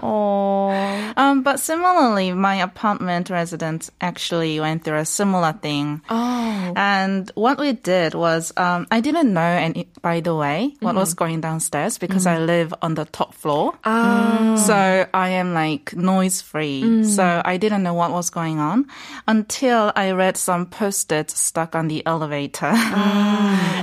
Oh. 0.03 0.71
Um, 1.17 1.43
but 1.43 1.61
similarly, 1.61 2.33
my 2.33 2.57
apartment 2.57 3.31
residents 3.31 3.93
actually 4.01 4.59
went 4.59 4.83
through 4.83 4.99
a 4.99 5.05
similar 5.05 5.53
thing. 5.53 6.03
Oh. 6.11 6.73
And 6.75 7.31
what 7.37 7.59
we 7.59 7.73
did 7.73 8.15
was, 8.15 8.53
um, 8.57 8.89
I 8.91 9.01
didn't 9.01 9.33
know, 9.33 9.41
and 9.41 9.85
by 10.03 10.19
the 10.21 10.35
way, 10.35 10.75
what 10.81 10.97
was 10.97 11.15
going 11.15 11.41
downstairs 11.41 11.99
because 11.99 12.27
I 12.27 12.39
live 12.39 12.75
on 12.83 12.95
the 12.95 13.05
top 13.05 13.35
floor. 13.35 13.75
So 13.85 15.07
I 15.15 15.29
am 15.29 15.55
like 15.55 15.95
noise 15.95 16.41
free. 16.43 17.05
So 17.05 17.43
I 17.45 17.57
didn't 17.57 17.83
know 17.83 17.95
what 17.95 18.11
was 18.11 18.31
going 18.31 18.59
on 18.59 18.87
until 19.29 19.93
I 19.95 20.11
read 20.11 20.37
some 20.37 20.67
post-its 20.67 21.39
stuck 21.39 21.77
on 21.77 21.87
the 21.89 22.05
elevator. 22.05 22.73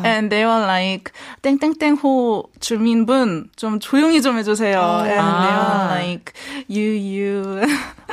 and 0.04 0.30
they 0.30 0.46
were 0.46 0.60
like, 0.60 1.14
땡땡땡호 1.42 2.52
주민분 2.60 3.50
좀 3.56 3.80
조용히 3.80 4.22
좀 4.22 4.38
해주세요. 4.38 4.82
And 5.08 5.28
they 5.40 5.56
were 5.56 5.86
like, 5.88 6.02
you, 6.67 6.89
you, 6.91 7.43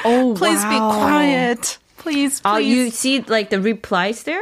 Oh, 0.05 0.33
please 0.37 0.63
be 0.65 0.77
quiet. 0.77 1.77
Please, 1.97 2.39
please. 2.39 2.41
Oh, 2.45 2.57
you 2.57 2.89
see 2.89 3.21
like 3.21 3.49
the 3.49 3.61
replies 3.61 4.23
there? 4.23 4.41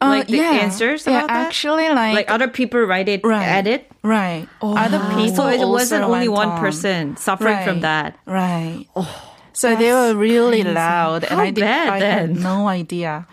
Uh, 0.00 0.08
like 0.18 0.26
the 0.26 0.36
yeah. 0.38 0.66
answers 0.66 1.06
yeah, 1.06 1.18
about 1.18 1.28
that? 1.28 1.46
actually, 1.46 1.88
like, 1.88 2.14
Like 2.14 2.30
other 2.30 2.48
people 2.48 2.80
write 2.80 3.08
it, 3.08 3.20
Right. 3.24 3.42
add 3.44 3.66
it. 3.68 3.86
right. 4.02 4.48
Other 4.60 4.98
people 5.14 5.36
So 5.36 5.48
it 5.48 5.62
wasn't 5.68 6.02
only 6.04 6.26
one 6.28 6.48
on. 6.48 6.58
person 6.58 7.16
suffering 7.16 7.62
from 7.64 7.80
that. 7.86 8.18
Right. 8.26 8.86
so 9.52 9.76
they 9.76 9.92
were 9.92 10.14
really 10.14 10.64
loud, 10.64 11.22
and 11.24 11.38
How 11.38 11.44
I 11.46 11.50
did. 11.54 11.60
bad 11.62 11.88
I 11.88 11.98
had 12.02 12.34
no 12.34 12.66
idea. 12.66 13.26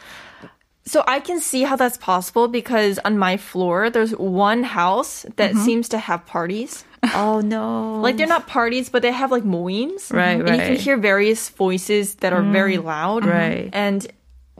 So 0.85 1.03
I 1.07 1.19
can 1.21 1.39
see 1.39 1.63
how 1.63 1.75
that's 1.75 1.97
possible 1.97 2.47
because 2.47 2.99
on 3.05 3.17
my 3.17 3.37
floor 3.37 3.89
there's 3.89 4.11
one 4.17 4.61
house 4.63 5.25
that 5.37 5.55
seems 5.55 5.89
to 5.89 5.97
have 5.97 6.25
parties. 6.25 6.85
Oh 7.03 7.41
no. 7.41 7.99
Like 8.01 8.17
they're 8.17 8.27
not 8.27 8.47
parties, 8.47 8.89
but 8.89 9.01
they 9.01 9.11
have 9.11 9.31
like 9.31 9.43
moems. 9.43 10.11
Right, 10.11 10.39
And 10.39 10.49
you 10.49 10.55
can 10.55 10.75
hear 10.75 10.97
various 10.97 11.49
voices 11.49 12.15
that 12.15 12.33
are 12.33 12.43
very 12.43 12.77
mm. 12.77 12.83
loud. 12.83 13.25
Right. 13.25 13.69
And 13.73 14.05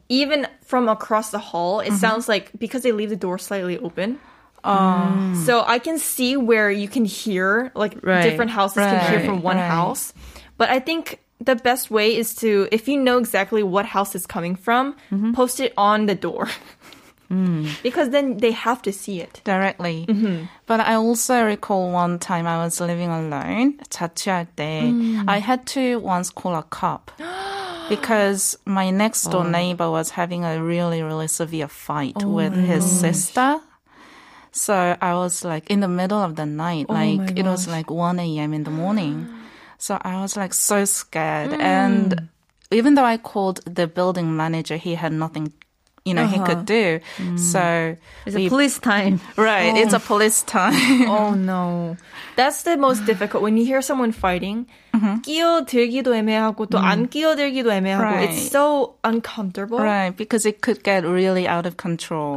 even 0.08 0.48
from 0.64 0.90
across 0.90 1.32
the 1.32 1.40
hall, 1.40 1.80
it 1.80 1.88
mm-hmm. 1.88 1.96
sounds 1.98 2.28
like 2.28 2.52
because 2.58 2.84
they 2.84 2.92
leave 2.92 3.10
the 3.10 3.16
door 3.16 3.38
slightly 3.38 3.78
open. 3.78 4.20
Uh, 4.64 5.12
mm. 5.12 5.46
So 5.46 5.64
I 5.66 5.80
can 5.80 5.98
see 5.98 6.36
where 6.36 6.72
you 6.72 6.88
can 6.88 7.06
hear 7.06 7.72
like 7.76 7.98
Right. 8.04 8.24
different 8.24 8.52
houses 8.52 8.84
can 8.84 9.12
hear 9.12 9.26
from 9.26 9.42
one 9.42 9.58
right. 9.58 9.68
house. 9.68 10.14
But 10.58 10.70
I 10.70 10.80
think 10.80 11.20
the 11.40 11.56
best 11.56 11.90
way 11.90 12.16
is 12.16 12.36
to 12.36 12.68
if 12.72 12.88
you 12.88 12.98
know 12.98 13.18
exactly 13.18 13.64
what 13.64 13.86
house 13.86 14.16
it's 14.16 14.26
coming 14.26 14.56
from, 14.56 14.94
mm-hmm. 15.12 15.34
post 15.34 15.60
it 15.60 15.74
on 15.78 16.06
the 16.06 16.16
door. 16.16 16.50
Because 17.83 18.11
then 18.11 18.37
they 18.39 18.53
have 18.53 18.81
to 18.83 18.93
see 18.93 19.21
it. 19.21 19.41
directly. 19.45 20.07
But 20.67 20.81
I 20.81 20.95
also 20.95 21.43
recall 21.45 21.91
one 21.91 22.19
time 22.19 22.47
I 22.47 22.59
was 22.59 22.81
living 22.81 23.11
alone, 23.11 23.79
자취할 23.91 24.47
때, 24.57 25.25
I 25.27 25.39
had 25.39 25.67
to 25.75 25.99
once 25.99 26.31
call 26.31 26.55
a 26.55 26.63
cop 26.63 27.11
because 27.89 28.57
my 28.65 28.91
next 28.91 29.25
door 29.31 29.45
neighbor 29.45 29.91
was 29.91 30.11
having 30.11 30.45
a 30.45 30.63
really, 30.63 31.03
really 31.03 31.27
severe 31.29 31.69
fight 31.69 32.23
with 32.25 32.55
his 32.55 32.85
sister. 32.85 33.61
So 34.53 34.97
I 35.01 35.15
was 35.15 35.45
like 35.45 35.69
in 35.69 35.81
the 35.81 35.89
middle 35.89 36.23
of 36.23 36.37
the 36.37 36.47
night, 36.47 36.89
like 36.89 37.37
it 37.37 37.45
was 37.45 37.67
like 37.67 37.91
1 37.91 38.21
a.m. 38.21 38.55
in 38.55 38.63
the 38.63 38.71
morning. 38.71 39.27
So 39.79 39.99
I 40.01 40.21
was 40.21 40.37
like 40.37 40.55
so 40.55 40.85
scared. 40.85 41.53
And 41.55 42.29
even 42.71 42.95
though 42.95 43.05
I 43.05 43.17
called 43.17 43.61
the 43.67 43.89
building 43.89 44.37
manager, 44.37 44.77
he 44.77 44.95
had 44.95 45.13
nothing 45.13 45.53
you 46.05 46.13
know 46.13 46.27
he 46.27 46.39
could 46.39 46.67
do. 46.67 47.01
So 47.37 47.97
It's 48.27 48.37
we- 48.37 48.47
a 48.47 48.49
police 48.51 48.79
time. 48.79 49.21
right, 49.37 49.75
it's 49.77 49.95
a 49.95 50.01
police 50.01 50.43
time. 50.43 51.09
Oh 51.09 51.33
no. 51.35 51.97
That's 52.37 52.63
the 52.65 52.77
most 52.77 53.07
difficult 53.07 53.43
when 53.43 53.57
you 53.57 53.65
hear 53.65 53.81
someone 53.81 54.13
fighting. 54.13 54.67
끼어들기도 55.23 56.15
애매하고 56.15 56.67
또 56.67 56.79
안 56.79 57.09
끼어들기도 57.09 57.73
애매하고. 57.73 58.03
Right. 58.03 58.31
It's 58.31 58.51
so 58.51 58.95
uncomfortable. 59.05 59.79
right, 59.81 60.15
because 60.17 60.45
it 60.45 60.61
could 60.61 60.83
get 60.85 61.05
really 61.05 61.49
out 61.49 61.65
of 61.67 61.77
control. 61.77 62.37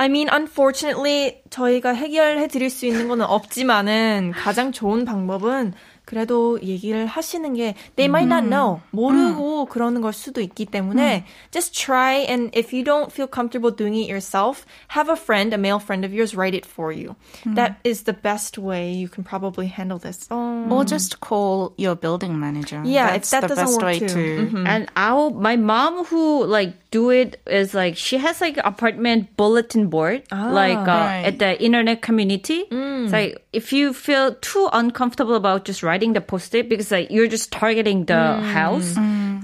I 0.00 0.06
mean, 0.08 0.28
unfortunately, 0.30 1.42
저희가 1.50 1.92
해결해 1.94 2.46
드릴 2.48 2.70
수 2.70 2.86
있는 2.86 3.08
거는 3.08 3.24
없지만은 3.26 4.32
가장 4.36 4.70
좋은 4.70 5.04
방법은 5.04 5.74
그래도 6.04 6.58
얘기를 6.62 7.04
하시는 7.06 7.52
게 7.52 7.74
they 7.96 8.08
might 8.08 8.24
not 8.26 8.48
know 8.48 8.80
모르고 8.92 9.66
그러는 9.66 10.00
걸 10.00 10.14
수도 10.14 10.40
있기 10.40 10.64
때문에 10.64 11.26
just 11.52 11.74
try 11.74 12.24
and 12.24 12.50
if 12.56 12.72
you 12.72 12.82
don't 12.82 13.12
feel 13.12 13.28
comfortable 13.28 13.70
doing 13.70 13.94
it 13.94 14.08
yourself, 14.08 14.64
have 14.88 15.10
a 15.10 15.16
friend, 15.16 15.52
a 15.52 15.58
male 15.58 15.78
friend 15.78 16.06
of 16.06 16.14
yours 16.14 16.34
write 16.34 16.54
it 16.56 16.64
for 16.64 16.92
you. 16.92 17.14
That 17.44 17.76
is 17.84 18.04
the 18.04 18.14
best 18.14 18.56
way 18.56 18.90
you 18.90 19.08
can 19.08 19.22
probably 19.22 19.66
handle 19.66 19.98
this. 19.98 20.26
Oh. 20.30 20.64
Or 20.70 20.84
just 20.86 21.20
call 21.20 21.74
your 21.76 21.94
building 21.94 22.40
manager. 22.40 22.80
Yeah, 22.86 23.12
if 23.12 23.28
That's 23.28 23.30
that 23.32 23.40
the 23.42 23.48
doesn't 23.48 23.64
best 23.66 23.76
work 23.76 23.84
way 23.84 23.98
too. 24.00 24.48
to. 24.48 24.64
And 24.64 24.88
our 24.96 25.28
my 25.28 25.56
mom 25.56 26.04
who 26.06 26.46
like 26.46 26.81
do 26.92 27.10
it 27.10 27.40
is 27.46 27.74
like 27.74 27.96
she 27.96 28.16
has 28.18 28.40
like 28.40 28.56
apartment 28.64 29.36
bulletin 29.36 29.88
board 29.88 30.22
like 30.32 30.78
uh, 30.78 30.84
Right. 30.88 31.22
at 31.26 31.38
the 31.38 31.60
internet 31.62 32.00
community. 32.02 32.64
It's 32.70 33.12
like 33.12 33.44
if 33.52 33.72
you 33.72 33.92
feel 33.92 34.34
too 34.40 34.68
uncomfortable 34.72 35.34
about 35.34 35.64
just 35.64 35.82
writing 35.82 36.12
the 36.14 36.20
post-it 36.20 36.68
because 36.68 36.90
like 36.90 37.10
you're 37.10 37.28
just 37.28 37.52
targeting 37.52 38.04
the 38.06 38.40
house, 38.52 38.94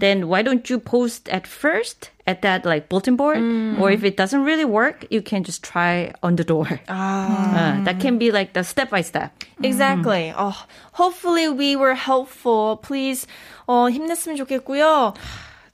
then 0.01 0.29
why 0.29 0.43
don't 0.43 0.69
you 0.69 0.79
post 0.79 1.29
at 1.29 1.47
first 1.47 2.11
at 2.27 2.43
that 2.43 2.65
like 2.65 2.89
bulletin 2.89 3.17
board? 3.17 3.39
Or 3.79 3.91
if 3.91 4.03
it 4.05 4.17
doesn't 4.17 4.43
really 4.45 4.65
work, 4.65 5.07
you 5.11 5.21
can 5.23 5.45
just 5.45 5.63
try 5.63 6.13
on 6.23 6.37
the 6.37 6.45
door. 6.45 6.81
Uh, 6.89 7.85
that 7.85 8.01
can 8.01 8.19
be 8.19 8.31
like 8.33 8.53
the 8.55 8.65
step 8.65 8.91
by 8.91 9.01
step. 9.03 9.33
Exactly. 9.63 10.33
Oh, 10.37 10.65
hopefully 10.93 11.49
we 11.49 11.77
were 11.77 11.95
helpful. 11.95 12.77
Please, 12.83 13.27
어, 13.69 13.89
힘냈으면 13.91 14.37
좋겠고요. 14.37 15.15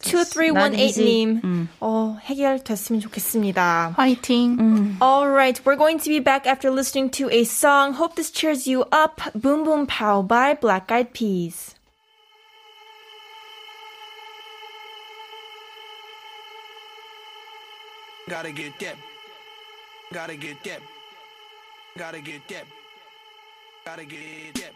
2318님, 0.05 1.68
어, 1.81 2.16
해결됐으면 2.22 3.00
좋겠습니다. 3.00 3.92
Fighting. 3.94 4.96
All 5.03 5.29
right, 5.29 5.61
we're 5.64 5.76
going 5.76 5.98
to 5.98 6.09
be 6.09 6.20
back 6.20 6.46
after 6.46 6.70
listening 6.70 7.11
to 7.11 7.29
a 7.31 7.44
song. 7.44 7.92
Hope 7.94 8.16
this 8.16 8.31
cheers 8.31 8.66
you 8.66 8.85
up. 8.92 9.20
Boom 9.35 9.62
Boom 9.64 9.87
Pow 9.87 10.22
by 10.22 10.55
Black 10.55 10.90
Eyed 10.90 11.12
Peas. 11.12 11.74
Gotta 18.29 18.53
get 18.53 18.79
that. 18.81 18.94
Gotta 20.12 20.37
get 20.37 20.62
that. 20.64 20.81
Gotta 21.98 22.20
get 22.20 22.46
that. 22.48 22.64
Gotta 23.85 24.05
get 24.05 24.55
that. 24.55 24.55
That. 24.55 24.62
That. 24.62 24.73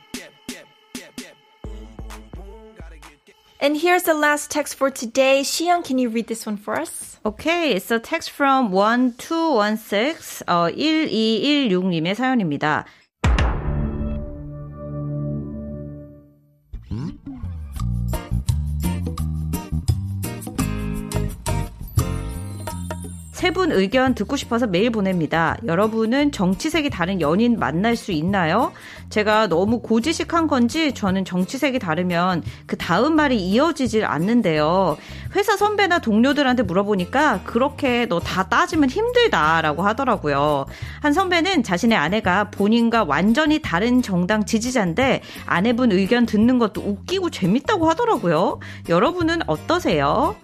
And 3.61 3.77
here's 3.77 4.03
the 4.03 4.15
last 4.15 4.51
text 4.51 4.75
for 4.75 4.91
today. 4.91 5.43
Xiang, 5.43 5.85
can 5.85 5.97
you 5.99 6.11
read 6.11 6.27
this 6.27 6.45
one 6.45 6.57
for 6.57 6.79
us? 6.79 7.19
Okay, 7.25 7.73
it's 7.73 7.91
a 7.91 7.99
text 7.99 8.31
from 8.31 8.71
1216, 8.71 10.45
어, 10.47 10.69
1216님의 10.77 12.15
사연입니다. 12.15 12.85
세 23.40 23.52
분 23.52 23.72
의견 23.72 24.16
듣고 24.16 24.36
싶어서 24.36 24.68
메일 24.68 24.90
보냅니다. 24.92 25.56
여러분은 25.66 26.34
정치색이 26.34 26.90
다른 26.90 27.22
연인 27.22 27.58
만날 27.58 27.96
수 27.96 28.12
있나요? 28.12 28.74
제가 29.10 29.48
너무 29.48 29.80
고지식한 29.80 30.48
건지 30.48 30.94
저는 30.94 31.24
정치색이 31.24 31.80
다르면 31.80 32.44
그 32.68 32.76
다음 32.76 33.16
말이 33.16 33.38
이어지질 33.38 34.04
않는데요. 34.04 34.98
회사 35.38 35.56
선배나 35.56 36.00
동료들한테 36.00 36.64
물어보니까 36.64 37.44
그렇게 37.46 38.06
너 38.08 38.20
다 38.20 38.50
따지면 38.50 38.90
힘들다라고 38.90 39.84
하더라고요. 39.84 40.66
한 41.00 41.14
선배는 41.14 41.64
자신의 41.64 41.98
아내가 41.98 42.52
본인과 42.52 43.06
완전히 43.06 43.62
다른 43.62 44.02
정당 44.02 44.44
지지자인데 44.46 45.22
아내분 45.46 45.94
의견 45.94 46.26
듣는 46.26 46.60
것도 46.60 46.82
웃기고 46.82 47.30
재밌다고 47.30 47.90
하더라고요. 47.90 48.60
여러분은 48.90 49.40
어떠세요? 49.48 50.36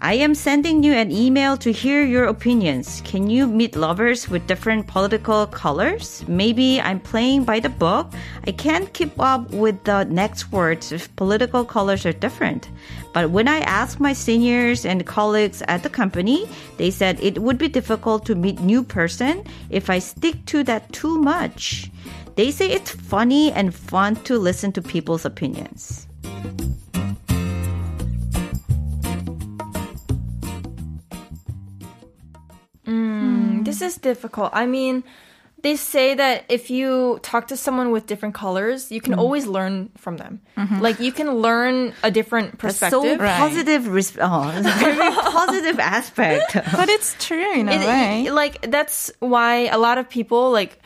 I 0.00 0.14
am 0.14 0.36
sending 0.36 0.84
you 0.84 0.92
an 0.92 1.10
email 1.10 1.56
to 1.56 1.72
hear 1.72 2.04
your 2.04 2.26
opinions. 2.26 3.02
Can 3.04 3.28
you 3.28 3.48
meet 3.48 3.74
lovers 3.74 4.28
with 4.28 4.46
different 4.46 4.86
political 4.86 5.44
colors? 5.48 6.22
Maybe 6.28 6.80
I'm 6.80 7.00
playing 7.00 7.42
by 7.42 7.58
the 7.58 7.68
book. 7.68 8.12
I 8.46 8.52
can't 8.52 8.92
keep 8.92 9.18
up 9.18 9.50
with 9.50 9.82
the 9.82 10.04
next 10.04 10.52
words 10.52 10.92
if 10.92 11.14
political 11.16 11.64
colors 11.64 12.06
are 12.06 12.12
different. 12.12 12.70
But 13.12 13.30
when 13.30 13.48
I 13.48 13.58
asked 13.60 13.98
my 13.98 14.12
seniors 14.12 14.86
and 14.86 15.04
colleagues 15.04 15.62
at 15.66 15.82
the 15.82 15.90
company, 15.90 16.48
they 16.76 16.92
said 16.92 17.18
it 17.18 17.40
would 17.40 17.58
be 17.58 17.68
difficult 17.68 18.24
to 18.26 18.36
meet 18.36 18.60
new 18.60 18.84
person 18.84 19.42
if 19.68 19.90
I 19.90 19.98
stick 19.98 20.46
to 20.46 20.62
that 20.62 20.92
too 20.92 21.18
much. 21.18 21.90
They 22.36 22.52
say 22.52 22.70
it's 22.70 22.92
funny 22.92 23.50
and 23.50 23.74
fun 23.74 24.14
to 24.30 24.38
listen 24.38 24.70
to 24.72 24.80
people's 24.80 25.24
opinions. 25.24 26.06
Is 33.88 33.96
difficult. 33.96 34.50
I 34.52 34.66
mean, 34.66 35.02
they 35.62 35.74
say 35.74 36.14
that 36.14 36.44
if 36.48 36.70
you 36.70 37.18
talk 37.22 37.48
to 37.48 37.56
someone 37.56 37.90
with 37.90 38.06
different 38.06 38.34
colors, 38.34 38.92
you 38.92 39.00
can 39.00 39.14
mm. 39.14 39.18
always 39.18 39.44
learn 39.46 39.90
from 39.96 40.16
them. 40.16 40.40
Mm-hmm. 40.56 40.78
Like 40.80 41.00
you 41.00 41.10
can 41.10 41.28
learn 41.42 41.94
a 42.04 42.10
different 42.10 42.58
That's 42.60 42.78
so 42.78 43.02
perspective. 43.02 43.18
positive, 43.18 43.88
res- 43.88 44.16
oh, 44.20 44.52
very 44.78 45.10
positive 45.38 45.78
aspect. 45.80 46.54
But 46.54 46.88
it's 46.88 47.16
true 47.18 47.52
in 47.60 47.68
a 47.68 47.72
It- 47.72 47.86
way. 47.86 48.24
it- 48.26 48.32
like 48.32 48.70
that's 48.70 49.10
why 49.18 49.66
a 49.66 49.78
lot 49.78 49.98
of 49.98 50.08
people 50.08 50.52
like 50.52 50.78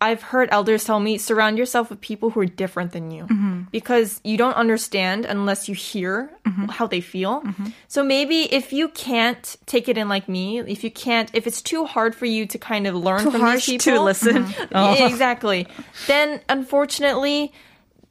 I've 0.00 0.22
heard 0.22 0.48
elders 0.52 0.84
tell 0.84 1.00
me 1.00 1.18
surround 1.18 1.58
yourself 1.58 1.90
with 1.90 2.00
people 2.00 2.30
who 2.30 2.40
are 2.40 2.46
different 2.46 2.92
than 2.92 3.10
you 3.10 3.24
mm-hmm. 3.24 3.62
because 3.72 4.20
you 4.22 4.36
don't 4.36 4.54
understand 4.54 5.24
unless 5.24 5.68
you 5.68 5.74
hear 5.74 6.30
mm-hmm. 6.46 6.66
how 6.66 6.86
they 6.86 7.00
feel. 7.00 7.42
Mm-hmm. 7.42 7.66
So 7.88 8.04
maybe 8.04 8.42
if 8.42 8.72
you 8.72 8.88
can't 8.90 9.56
take 9.66 9.88
it 9.88 9.98
in 9.98 10.08
like 10.08 10.28
me, 10.28 10.60
if 10.60 10.84
you 10.84 10.90
can't, 10.90 11.30
if 11.34 11.46
it's 11.46 11.60
too 11.60 11.84
hard 11.84 12.14
for 12.14 12.26
you 12.26 12.46
to 12.46 12.58
kind 12.58 12.86
of 12.86 12.94
learn 12.94 13.24
Too 13.24 13.30
from 13.32 13.40
harsh 13.40 13.66
these 13.66 13.82
to 13.84 13.90
people, 13.90 14.04
listen. 14.04 14.46
Oh. 14.72 14.94
Yeah, 14.94 15.08
exactly. 15.08 15.66
Then 16.06 16.40
unfortunately, 16.48 17.52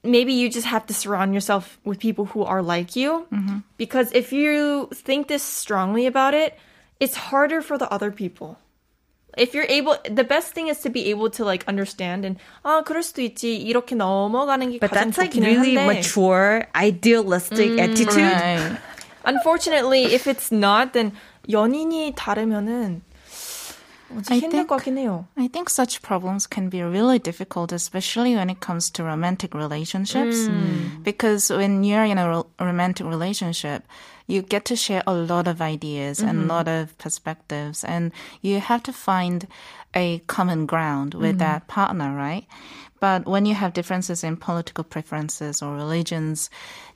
maybe 0.03 0.33
you 0.33 0.49
just 0.49 0.67
have 0.67 0.85
to 0.87 0.93
surround 0.93 1.33
yourself 1.33 1.79
with 1.85 1.99
people 1.99 2.25
who 2.25 2.43
are 2.43 2.61
like 2.61 2.95
you. 2.95 3.27
Because 3.77 4.11
if 4.11 4.33
you 4.33 4.89
think 4.93 5.27
this 5.27 5.43
strongly 5.43 6.05
about 6.05 6.33
it, 6.33 6.57
it's 6.99 7.15
harder 7.15 7.61
for 7.61 7.77
the 7.77 7.91
other 7.91 8.11
people 8.11 8.57
If 9.36 9.54
you're 9.54 9.64
able, 9.66 9.96
the 10.04 10.24
best 10.24 10.52
thing 10.52 10.68
is 10.68 10.80
to 10.82 10.90
be 10.90 11.08
able 11.08 11.30
to 11.30 11.44
like 11.44 11.64
understand 11.66 12.26
and 12.26 12.36
아 12.64 12.82
그럴 12.84 13.02
수도 13.02 13.22
있지 13.22 13.56
이렇게 13.56 13.94
넘어가는 13.96 14.70
게 14.72 14.78
But 14.78 14.90
가장 14.92 15.08
that's 15.10 15.16
like 15.16 15.32
좋기는 15.32 15.48
really 15.48 15.74
한데. 15.76 15.86
mature, 15.88 16.66
idealistic 16.76 17.80
attitude. 17.80 18.12
Right. 18.20 18.76
Unfortunately, 19.24 20.12
if 20.12 20.26
it's 20.26 20.52
not, 20.52 20.92
then 20.92 21.12
연인이 21.48 22.12
다르면은 22.14 23.00
어, 24.12 24.20
좀 24.20 24.32
I 24.36 24.40
힘들 24.40 24.50
think- 24.50 24.68
것 24.68 24.76
같긴 24.84 24.98
해요. 24.98 25.26
I 25.38 25.48
think 25.48 25.70
such 25.70 26.02
problems 26.02 26.46
can 26.46 26.68
be 26.68 26.82
really 26.82 27.18
difficult, 27.18 27.72
especially 27.72 28.34
when 28.36 28.50
it 28.50 28.60
comes 28.60 28.90
to 28.92 29.02
romantic 29.02 29.54
relationships. 29.54 30.50
Because 31.02 31.48
when 31.50 31.82
you're 31.84 32.04
in 32.04 32.18
a 32.18 32.28
ro- 32.28 32.46
romantic 32.60 33.06
relationship, 33.06 33.84
you 34.27 34.41
get 34.41 34.65
to 34.65 34.75
share 34.75 35.03
a 35.07 35.13
lot 35.13 35.47
of 35.47 35.61
ideas 35.61 36.19
and 36.19 36.43
a 36.43 36.45
lot 36.45 36.67
of 36.67 36.97
perspectives, 36.97 37.83
and 37.83 38.11
you 38.41 38.59
have 38.59 38.83
to 38.83 38.93
find 38.93 39.47
a 39.93 40.19
common 40.27 40.65
ground 40.65 41.13
with 41.13 41.31
mm-hmm. 41.31 41.39
that 41.39 41.67
partner, 41.67 42.13
right? 42.13 42.45
But 42.99 43.25
when 43.25 43.45
you 43.45 43.53
have 43.53 43.73
differences 43.73 44.23
in 44.23 44.37
political 44.37 44.83
preferences 44.83 45.61
or 45.61 45.75
religions, 45.75 46.49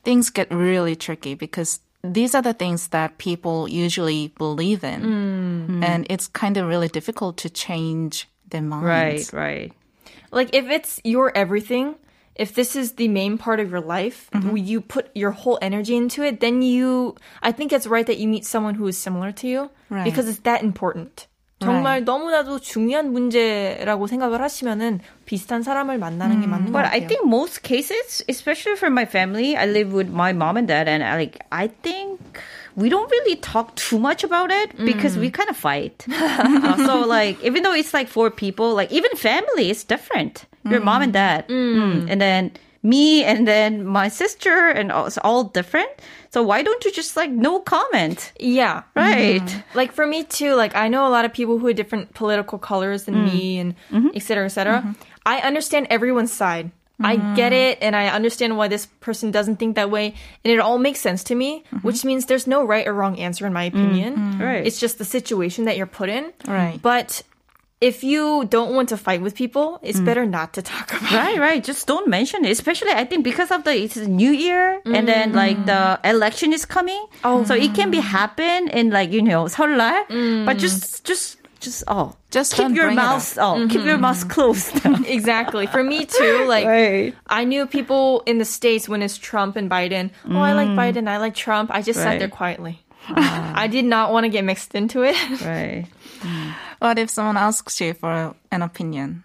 things 0.03 0.29
get 0.29 0.51
really 0.51 0.95
tricky 0.95 1.35
because 1.35 1.79
these 2.03 2.33
are 2.33 2.41
the 2.41 2.53
things 2.53 2.89
that 2.89 3.17
people 3.17 3.67
usually 3.69 4.29
believe 4.37 4.83
in. 4.83 5.01
Mm. 5.01 5.83
And 5.83 6.07
it's 6.09 6.27
kind 6.27 6.57
of 6.57 6.67
really 6.67 6.87
difficult 6.87 7.37
to 7.37 7.49
change 7.49 8.27
their 8.49 8.61
minds. 8.61 9.31
Right, 9.31 9.39
right. 9.39 9.73
Like 10.31 10.53
if 10.53 10.65
it's 10.69 10.99
your 11.03 11.35
everything, 11.35 11.95
if 12.34 12.54
this 12.54 12.76
is 12.76 12.92
the 12.96 13.08
main 13.08 13.38
part 13.38 13.60
of 13.60 13.70
your 13.70 13.80
life, 13.80 14.28
you 14.54 14.80
put 14.80 15.08
your 15.14 15.30
whole 15.32 15.58
energy 15.62 15.96
into 15.96 16.22
it, 16.22 16.40
then 16.40 16.60
you 16.62 17.16
I 17.42 17.50
think 17.52 17.72
it's 17.72 17.86
right 17.86 18.06
that 18.06 18.18
you 18.18 18.28
meet 18.28 18.44
someone 18.44 18.74
who 18.74 18.86
is 18.86 18.98
similar 18.98 19.32
to 19.32 19.46
you 19.48 19.70
Right. 19.88 20.04
because 20.04 20.28
it's 20.28 20.40
that 20.44 20.62
important. 20.62 21.26
정말 21.58 22.04
너무나도 22.04 22.58
중요한 22.60 23.12
문제라고 23.14 24.06
생각을 24.06 24.42
하시면은 24.42 25.00
비슷한 25.24 25.62
사람을 25.62 25.96
만나는 25.96 26.42
게 26.42 26.46
맞는 26.46 26.66
것 26.70 26.72
But 26.72 26.84
같아요. 26.84 27.02
I 27.02 27.06
think 27.06 27.24
most 27.24 27.62
cases, 27.62 28.22
especially 28.28 28.76
for 28.76 28.90
my 28.92 29.06
family, 29.06 29.56
I 29.56 29.64
live 29.66 29.94
with 29.94 30.12
my 30.12 30.32
mom 30.34 30.58
and 30.58 30.68
dad, 30.68 30.86
and 30.86 31.02
I, 31.02 31.16
like 31.16 31.40
I 31.50 31.68
think 31.68 32.20
we 32.75 32.89
don't 32.89 33.09
really 33.11 33.35
talk 33.37 33.75
too 33.75 33.99
much 33.99 34.23
about 34.23 34.51
it 34.51 34.75
because 34.77 35.17
we 35.17 35.29
mm. 35.29 35.33
kind 35.33 35.49
of 35.49 35.57
fight. 35.57 36.05
Uh, 36.11 36.77
so 36.85 36.99
like 37.07 37.41
even 37.43 37.63
though 37.63 37.73
it's 37.73 37.93
like 37.93 38.07
four 38.07 38.29
people, 38.29 38.73
like 38.73 38.91
even 38.91 39.11
family 39.15 39.69
is 39.69 39.83
different. 39.83 40.45
Your 40.63 40.79
mom 40.79 41.01
and 41.01 41.11
mm. 41.11 41.13
dad, 41.13 41.47
mm. 41.47 41.75
mm. 41.75 42.09
and 42.09 42.21
then 42.21 42.51
me, 42.83 43.23
and 43.23 43.47
then 43.47 43.85
my 43.85 44.07
sister, 44.07 44.69
and 44.69 44.91
all- 44.91 45.05
it's 45.05 45.17
all 45.19 45.45
different. 45.45 45.89
So 46.29 46.41
why 46.41 46.63
don't 46.63 46.83
you 46.85 46.91
just 46.91 47.17
like 47.17 47.29
no 47.29 47.59
comment, 47.59 48.31
Yeah. 48.39 48.83
right? 48.95 49.41
Mm-hmm. 49.41 49.77
Like 49.77 49.91
for 49.91 50.07
me 50.07 50.23
too, 50.23 50.55
like 50.55 50.75
I 50.75 50.87
know 50.87 51.07
a 51.07 51.09
lot 51.09 51.25
of 51.25 51.33
people 51.33 51.57
who 51.57 51.67
have 51.67 51.75
different 51.75 52.13
political 52.13 52.57
colors 52.57 53.03
than 53.03 53.25
me 53.25 53.59
and 53.59 53.75
mm-hmm. 53.91 54.09
et 54.15 54.23
cetera, 54.23 54.45
et 54.45 54.49
cetera. 54.49 54.79
Mm-hmm. 54.81 54.91
I 55.25 55.39
understand 55.39 55.87
everyone's 55.89 56.31
side. 56.31 56.71
I 57.03 57.35
get 57.35 57.51
mm. 57.51 57.71
it 57.71 57.77
and 57.81 57.95
I 57.95 58.07
understand 58.07 58.57
why 58.57 58.67
this 58.67 58.85
person 58.99 59.31
doesn't 59.31 59.57
think 59.57 59.75
that 59.75 59.89
way 59.89 60.13
and 60.43 60.53
it 60.53 60.59
all 60.59 60.77
makes 60.77 60.99
sense 60.99 61.23
to 61.25 61.35
me, 61.35 61.63
mm-hmm. 61.67 61.85
which 61.87 62.05
means 62.05 62.25
there's 62.25 62.47
no 62.47 62.63
right 62.63 62.87
or 62.87 62.93
wrong 62.93 63.19
answer 63.19 63.45
in 63.45 63.53
my 63.53 63.63
opinion. 63.63 64.15
Mm-hmm. 64.15 64.41
Right. 64.41 64.65
It's 64.65 64.79
just 64.79 64.97
the 64.97 65.05
situation 65.05 65.65
that 65.65 65.77
you're 65.77 65.87
put 65.87 66.09
in. 66.09 66.33
Right. 66.47 66.81
But 66.81 67.23
if 67.81 68.03
you 68.03 68.45
don't 68.45 68.75
want 68.75 68.89
to 68.89 68.97
fight 68.97 69.21
with 69.21 69.33
people, 69.33 69.79
it's 69.81 69.99
mm. 69.99 70.05
better 70.05 70.25
not 70.25 70.53
to 70.53 70.61
talk 70.61 70.93
about 70.93 71.11
Right, 71.11 71.39
right. 71.39 71.63
Just 71.63 71.87
don't 71.87 72.07
mention 72.07 72.45
it. 72.45 72.51
Especially, 72.51 72.91
I 72.91 73.05
think 73.05 73.23
because 73.23 73.49
of 73.49 73.63
the 73.63 73.73
it's 73.73 73.97
a 73.97 74.07
New 74.07 74.29
Year 74.29 74.79
and 74.85 75.07
then 75.07 75.31
mm. 75.31 75.35
like 75.35 75.65
the 75.65 75.99
election 76.05 76.53
is 76.53 76.63
coming. 76.63 77.03
Oh, 77.23 77.43
so 77.43 77.55
it 77.55 77.73
can 77.73 77.89
be 77.89 77.99
happen 77.99 78.69
in 78.69 78.91
like 78.91 79.11
you 79.11 79.23
know 79.23 79.45
설날, 79.45 80.05
but 80.45 80.57
just 80.59 81.03
just 81.03 81.40
just 81.61 81.83
oh, 81.87 82.15
Just 82.29 82.53
keep 82.53 82.69
your 82.69 82.85
bring 82.85 82.93
it 82.93 82.95
mouth 82.95 83.37
oh 83.39 83.67
keep 83.67 83.81
your 83.85 83.93
mm-hmm. 83.93 84.01
mouth 84.01 84.27
closed. 84.27 84.73
Exactly. 85.05 85.67
For 85.67 85.83
me 85.83 86.05
too, 86.05 86.45
like 86.47 86.65
right. 86.65 87.15
I 87.27 87.43
knew 87.43 87.65
people 87.65 88.23
in 88.25 88.37
the 88.37 88.45
States 88.45 88.89
when 88.89 89.01
it's 89.01 89.17
Trump 89.17 89.55
and 89.55 89.69
Biden. 89.69 90.11
Oh, 90.27 90.39
I 90.39 90.53
like 90.53 90.69
mm. 90.69 90.75
Biden. 90.75 91.07
I 91.07 91.17
like 91.17 91.35
Trump. 91.35 91.71
I 91.71 91.81
just 91.81 91.99
sat 91.99 92.19
there 92.19 92.27
quietly. 92.27 92.81
Ah. 93.07 93.53
I 93.55 93.67
did 93.67 93.85
not 93.85 94.11
want 94.11 94.25
to 94.25 94.29
get 94.29 94.43
mixed 94.43 94.75
into 94.75 95.03
it. 95.03 95.15
Right. 95.41 95.87
What 96.79 96.97
if 96.97 97.09
someone 97.09 97.37
asks 97.37 97.79
you 97.81 97.93
for 97.93 98.35
an 98.51 98.61
opinion? 98.61 99.23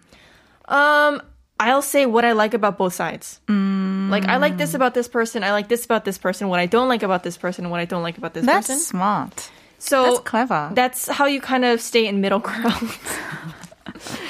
Um, 0.65 1.21
I'll 1.59 1.81
say 1.81 2.05
what 2.05 2.25
I 2.25 2.33
like 2.33 2.53
about 2.53 2.77
both 2.77 2.93
sides. 2.93 3.39
Mm. 3.47 4.09
Like 4.09 4.25
I 4.25 4.37
like 4.37 4.57
this 4.57 4.73
about 4.73 4.93
this 4.93 5.07
person. 5.07 5.43
I 5.43 5.51
like 5.51 5.67
this 5.67 5.85
about 5.85 6.05
this 6.05 6.17
person. 6.17 6.49
What 6.49 6.59
I 6.59 6.65
don't 6.65 6.87
like 6.87 7.03
about 7.03 7.23
this 7.23 7.37
person. 7.37 7.69
What 7.69 7.79
I 7.79 7.85
don't 7.85 8.03
like 8.03 8.17
about 8.17 8.33
this 8.33 8.45
That's 8.45 8.67
person. 8.67 8.79
smart. 8.79 9.49
So 9.79 10.03
That's 10.03 10.19
clever. 10.19 10.71
That's 10.73 11.07
how 11.07 11.25
you 11.25 11.39
kind 11.41 11.63
of 11.65 11.81
stay 11.81 12.07
in 12.07 12.19
middle 12.21 12.39
ground. 12.47 12.89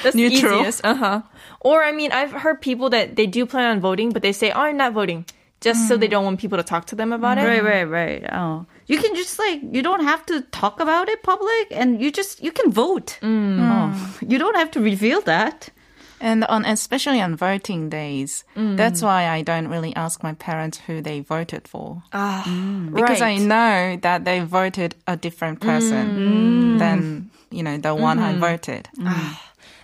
that's 0.02 0.14
Neutral. 0.14 0.64
Uh 0.84 0.94
huh. 0.94 1.22
Or 1.60 1.82
I 1.82 1.92
mean, 1.92 2.12
I've 2.12 2.32
heard 2.32 2.60
people 2.60 2.90
that 2.90 3.16
they 3.16 3.26
do 3.26 3.46
plan 3.46 3.70
on 3.70 3.80
voting, 3.80 4.10
but 4.10 4.22
they 4.22 4.32
say, 4.32 4.50
"Oh, 4.52 4.60
I'm 4.60 4.76
not 4.76 4.92
voting," 4.92 5.24
just 5.60 5.88
so 5.88 5.96
they 5.96 6.06
don't 6.08 6.24
want 6.24 6.38
people 6.40 6.56
to 6.58 6.62
talk 6.64 6.86
to 6.86 6.94
them 6.96 7.12
about 7.12 7.38
it. 7.38 7.42
Right, 7.42 7.64
right, 7.64 7.84
right. 7.84 8.24
Oh, 8.32 8.66
you 8.86 8.98
can 8.98 9.14
just 9.16 9.38
like 9.38 9.60
you 9.72 9.82
don't 9.82 10.04
have 10.04 10.24
to 10.26 10.42
talk 10.52 10.80
about 10.80 11.08
it 11.08 11.22
public, 11.22 11.66
and 11.72 12.00
you 12.00 12.12
just 12.12 12.42
you 12.42 12.52
can 12.52 12.70
vote. 12.70 13.18
Oh, 13.22 14.18
you 14.26 14.38
don't 14.38 14.56
have 14.56 14.70
to 14.72 14.80
reveal 14.80 15.20
that. 15.22 15.70
And 16.21 16.45
on 16.45 16.63
especially 16.63 17.19
on 17.19 17.35
voting 17.35 17.89
days, 17.89 18.45
that's 18.55 19.01
why 19.01 19.27
I 19.27 19.41
don't 19.41 19.67
really 19.67 19.93
ask 19.95 20.23
my 20.23 20.33
parents 20.33 20.79
who 20.87 21.01
they 21.01 21.19
voted 21.19 21.67
for. 21.67 22.03
Ah, 22.13 22.47
because 22.93 23.21
I 23.21 23.35
right. 23.35 23.41
know 23.41 23.97
that 24.01 24.23
they 24.23 24.39
voted 24.39 24.95
a 25.05 25.17
different 25.17 25.59
person 25.59 26.77
than 26.77 27.29
you 27.51 27.61
know 27.61 27.77
the 27.77 27.93
one 27.93 28.19
I 28.19 28.39
voted. 28.39 28.87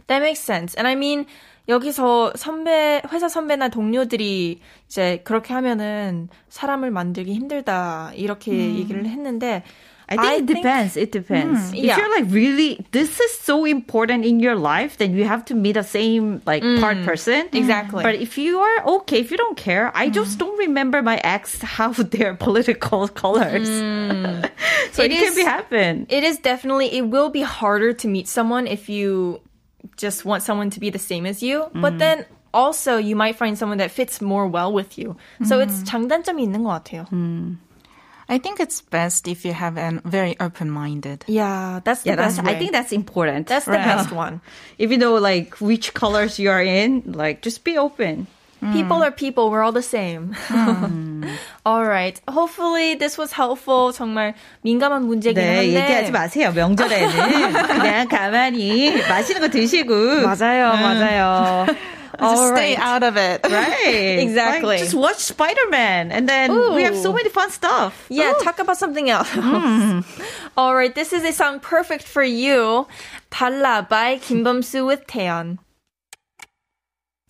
That 0.08 0.21
makes 0.21 0.39
sense. 0.39 0.75
And 0.75 0.88
I 0.88 0.95
mean, 0.95 1.25
여기서 1.67 2.34
선배, 2.36 3.01
회사 3.12 3.29
선배나 3.29 3.69
동료들이 3.69 4.60
이제 4.88 5.21
그렇게 5.23 5.53
하면은 5.53 6.29
사람을 6.49 6.89
만들기 6.89 7.34
힘들다, 7.36 8.13
이렇게 8.15 8.75
얘기를 8.75 9.05
했는데, 9.05 9.63
I 10.12 10.17
think 10.17 10.25
it 10.25 10.47
think- 10.47 10.65
depends. 10.65 10.97
It 10.97 11.12
depends. 11.12 11.69
If 11.69 11.75
yeah. 11.86 11.97
you're 11.97 12.10
like 12.10 12.25
really, 12.34 12.84
this 12.91 13.19
is 13.19 13.32
so 13.38 13.63
important 13.63 14.25
in 14.25 14.39
your 14.39 14.55
life, 14.55 14.97
then 14.97 15.13
you 15.13 15.23
have 15.23 15.45
to 15.45 15.53
meet 15.53 15.73
the 15.73 15.84
same 15.84 16.41
like 16.47 16.63
part 16.82 16.97
person. 17.05 17.45
Exactly. 17.53 18.01
But 18.01 18.15
if 18.15 18.36
you 18.36 18.58
are 18.58 18.86
okay, 19.05 19.19
if 19.19 19.29
you 19.29 19.38
don't 19.38 19.55
care, 19.55 19.91
I 19.93 20.10
just 20.10 20.39
don't 20.39 20.58
remember 20.58 21.03
my 21.03 21.21
ex 21.23 21.62
how 21.62 21.93
their 21.93 22.34
political 22.34 23.08
colors. 23.08 23.69
so 24.97 25.03
It 25.05 25.12
it, 25.13 25.21
can 25.21 25.29
is- 25.29 25.36
be 25.36 25.43
happen. 25.45 26.08
It 26.10 26.23
is 26.23 26.39
definitely, 26.39 26.89
it 26.97 27.05
will 27.05 27.29
be 27.29 27.41
harder 27.45 27.93
to 27.93 28.08
meet 28.08 28.27
someone 28.27 28.65
if 28.65 28.89
you 28.89 29.41
just 29.95 30.25
want 30.25 30.41
someone 30.41 30.71
to 30.71 30.79
be 30.79 30.89
the 30.89 30.97
same 30.97 31.27
as 31.29 31.43
you. 31.43 31.69
But 31.75 31.99
then 31.99 32.25
also 32.51 32.97
you 32.97 33.15
might 33.15 33.36
find 33.38 33.53
someone 33.58 33.77
that 33.77 33.91
fits 33.91 34.21
more 34.25 34.47
well 34.49 34.73
with 34.73 34.97
you. 34.97 35.17
So 35.45 35.60
it's 35.62 35.84
장단점이 35.86 36.41
있는 36.41 36.63
것 36.65 36.73
같아요. 36.82 37.05
I 38.32 38.38
think 38.38 38.60
it's 38.60 38.79
best 38.82 39.27
if 39.27 39.43
you 39.43 39.53
have 39.53 39.75
a 39.77 40.01
very 40.05 40.36
open-minded. 40.39 41.25
Yeah, 41.27 41.79
that's 41.84 42.03
the 42.03 42.12
Yeah, 42.12 42.15
that's, 42.15 42.38
best 42.38 42.47
I 42.47 42.53
way. 42.53 42.60
think 42.60 42.71
that's 42.73 42.91
important. 42.91 43.47
that's 43.47 43.65
the 43.65 43.71
best 43.82 44.12
one. 44.12 44.41
Even 44.77 44.99
though 44.99 45.15
like 45.15 45.55
which 45.60 45.95
colors 45.95 46.38
you 46.38 46.51
are 46.51 46.62
in, 46.62 47.01
like 47.08 47.41
just 47.41 47.63
be 47.63 47.77
open. 47.77 48.27
People 48.73 49.01
are 49.01 49.10
people. 49.10 49.49
We're 49.49 49.63
all 49.63 49.71
the 49.71 49.82
same. 49.82 50.36
all 51.65 51.86
right. 51.86 52.19
Hopefully 52.27 52.95
this 52.95 53.17
was 53.17 53.32
helpful. 53.32 53.93
정말 53.93 54.36
민감한 54.65 55.08
문제긴 55.08 55.36
네, 55.36 55.55
한데. 55.55 55.73
얘기하지 55.79 56.12
마세요. 56.12 56.51
명절에는 56.53 57.53
그냥 57.79 58.08
가만히 58.10 58.91
맛있는 59.08 59.41
거 59.41 59.47
드시고. 59.49 60.21
맞아요, 60.27 60.73
맞아요. 60.75 61.65
Just 62.19 62.23
All 62.23 62.47
stay 62.55 62.75
right. 62.75 62.79
out 62.79 63.03
of 63.03 63.15
it. 63.17 63.41
Right. 63.47 64.19
Exactly. 64.19 64.77
Like, 64.77 64.79
just 64.79 64.93
watch 64.93 65.17
Spider 65.17 65.69
Man, 65.69 66.12
and 66.12 66.27
then 66.27 66.51
we 66.75 66.84
have 66.84 66.95
so 66.97 67.12
Ooh. 67.12 67.15
many 67.15 67.29
fun 67.29 67.49
stuff. 67.51 68.05
Yeah, 68.10 68.34
talk 68.43 68.60
about 68.60 68.77
something 68.77 69.10
else. 69.10 69.29
All 70.58 70.75
right, 70.75 70.93
this 70.93 71.13
is 71.13 71.23
a 71.23 71.32
song 71.32 71.60
perfect 71.60 72.03
for 72.03 72.23
you. 72.23 72.88
달라 73.32 73.88
by 73.88 74.17
김범수 74.19 74.86
with 74.86 75.05
태연. 75.08 75.60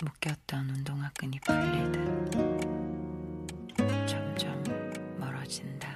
묶였던 0.02 0.70
운동화끈이 0.70 1.40
풀리듯 1.44 1.96
점점 4.08 4.64
멀어진다. 5.20 5.93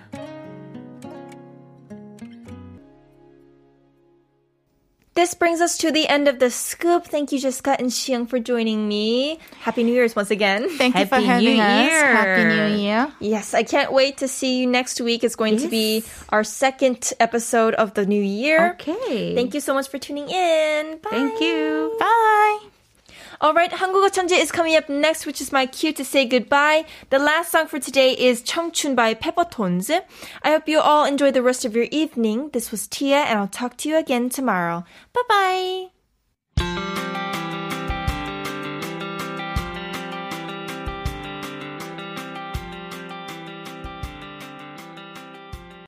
This 5.19 5.35
brings 5.35 5.61
us 5.61 5.77
to 5.79 5.91
the 5.91 6.07
end 6.07 6.29
of 6.29 6.39
the 6.39 6.49
scoop. 6.49 7.07
Thank 7.07 7.33
you, 7.33 7.41
Jessica 7.41 7.75
and 7.77 7.91
Xiang, 7.91 8.29
for 8.29 8.39
joining 8.39 8.87
me. 8.87 9.41
Happy 9.59 9.83
New 9.83 9.93
Year's 9.93 10.15
once 10.15 10.31
again. 10.31 10.69
Thank 10.79 10.95
you 10.95 11.07
for 11.07 11.17
having 11.17 11.57
New 11.57 11.61
us. 11.61 11.91
Year. 11.91 12.07
Happy 12.07 12.45
New 12.45 12.77
Year. 12.77 13.13
Yes, 13.19 13.53
I 13.53 13.65
can't 13.65 13.93
wait 13.93 14.19
to 14.19 14.29
see 14.29 14.61
you 14.61 14.69
next 14.69 15.01
week. 15.01 15.25
It's 15.25 15.35
going 15.35 15.57
to 15.57 15.67
be 15.67 16.05
our 16.29 16.45
second 16.45 17.13
episode 17.19 17.75
of 17.75 17.95
the 17.95 18.07
new 18.07 18.23
year. 18.23 18.75
Okay. 18.79 19.35
Thank 19.35 19.55
you 19.55 19.61
so 19.61 19.75
much 19.75 19.89
for 19.89 19.99
tuning 19.99 20.31
in. 20.31 20.99
Bye. 20.99 21.11
Thank 21.11 21.41
you. 21.41 21.97
Bye. 21.99 22.78
All 23.42 23.54
right, 23.54 23.72
한국어 23.72 24.10
천재 24.10 24.40
is 24.40 24.52
coming 24.52 24.76
up 24.76 24.90
next, 24.90 25.26
which 25.26 25.42
is 25.42 25.52
my 25.52 25.66
cue 25.66 25.94
to 25.94 26.04
say 26.04 26.26
goodbye. 26.26 26.86
The 27.10 27.20
last 27.20 27.52
song 27.52 27.68
for 27.68 27.80
today 27.80 28.12
is 28.12 28.42
청춘 28.42 28.96
by 28.96 29.14
Peppertones. 29.14 29.90
I 30.42 30.52
hope 30.52 30.68
you 30.68 30.80
all 30.80 31.06
enjoy 31.06 31.32
the 31.32 31.42
rest 31.42 31.66
of 31.66 31.76
your 31.76 31.88
evening. 31.92 32.50
This 32.54 32.72
was 32.72 32.88
Tia, 32.88 33.24
and 33.24 33.40
I'll 33.40 33.48
talk 33.48 33.78
to 33.78 33.90
you 33.90 33.98
again 33.98 34.30
tomorrow. 34.30 34.84
Bye 35.14 35.22
bye. 35.30 35.97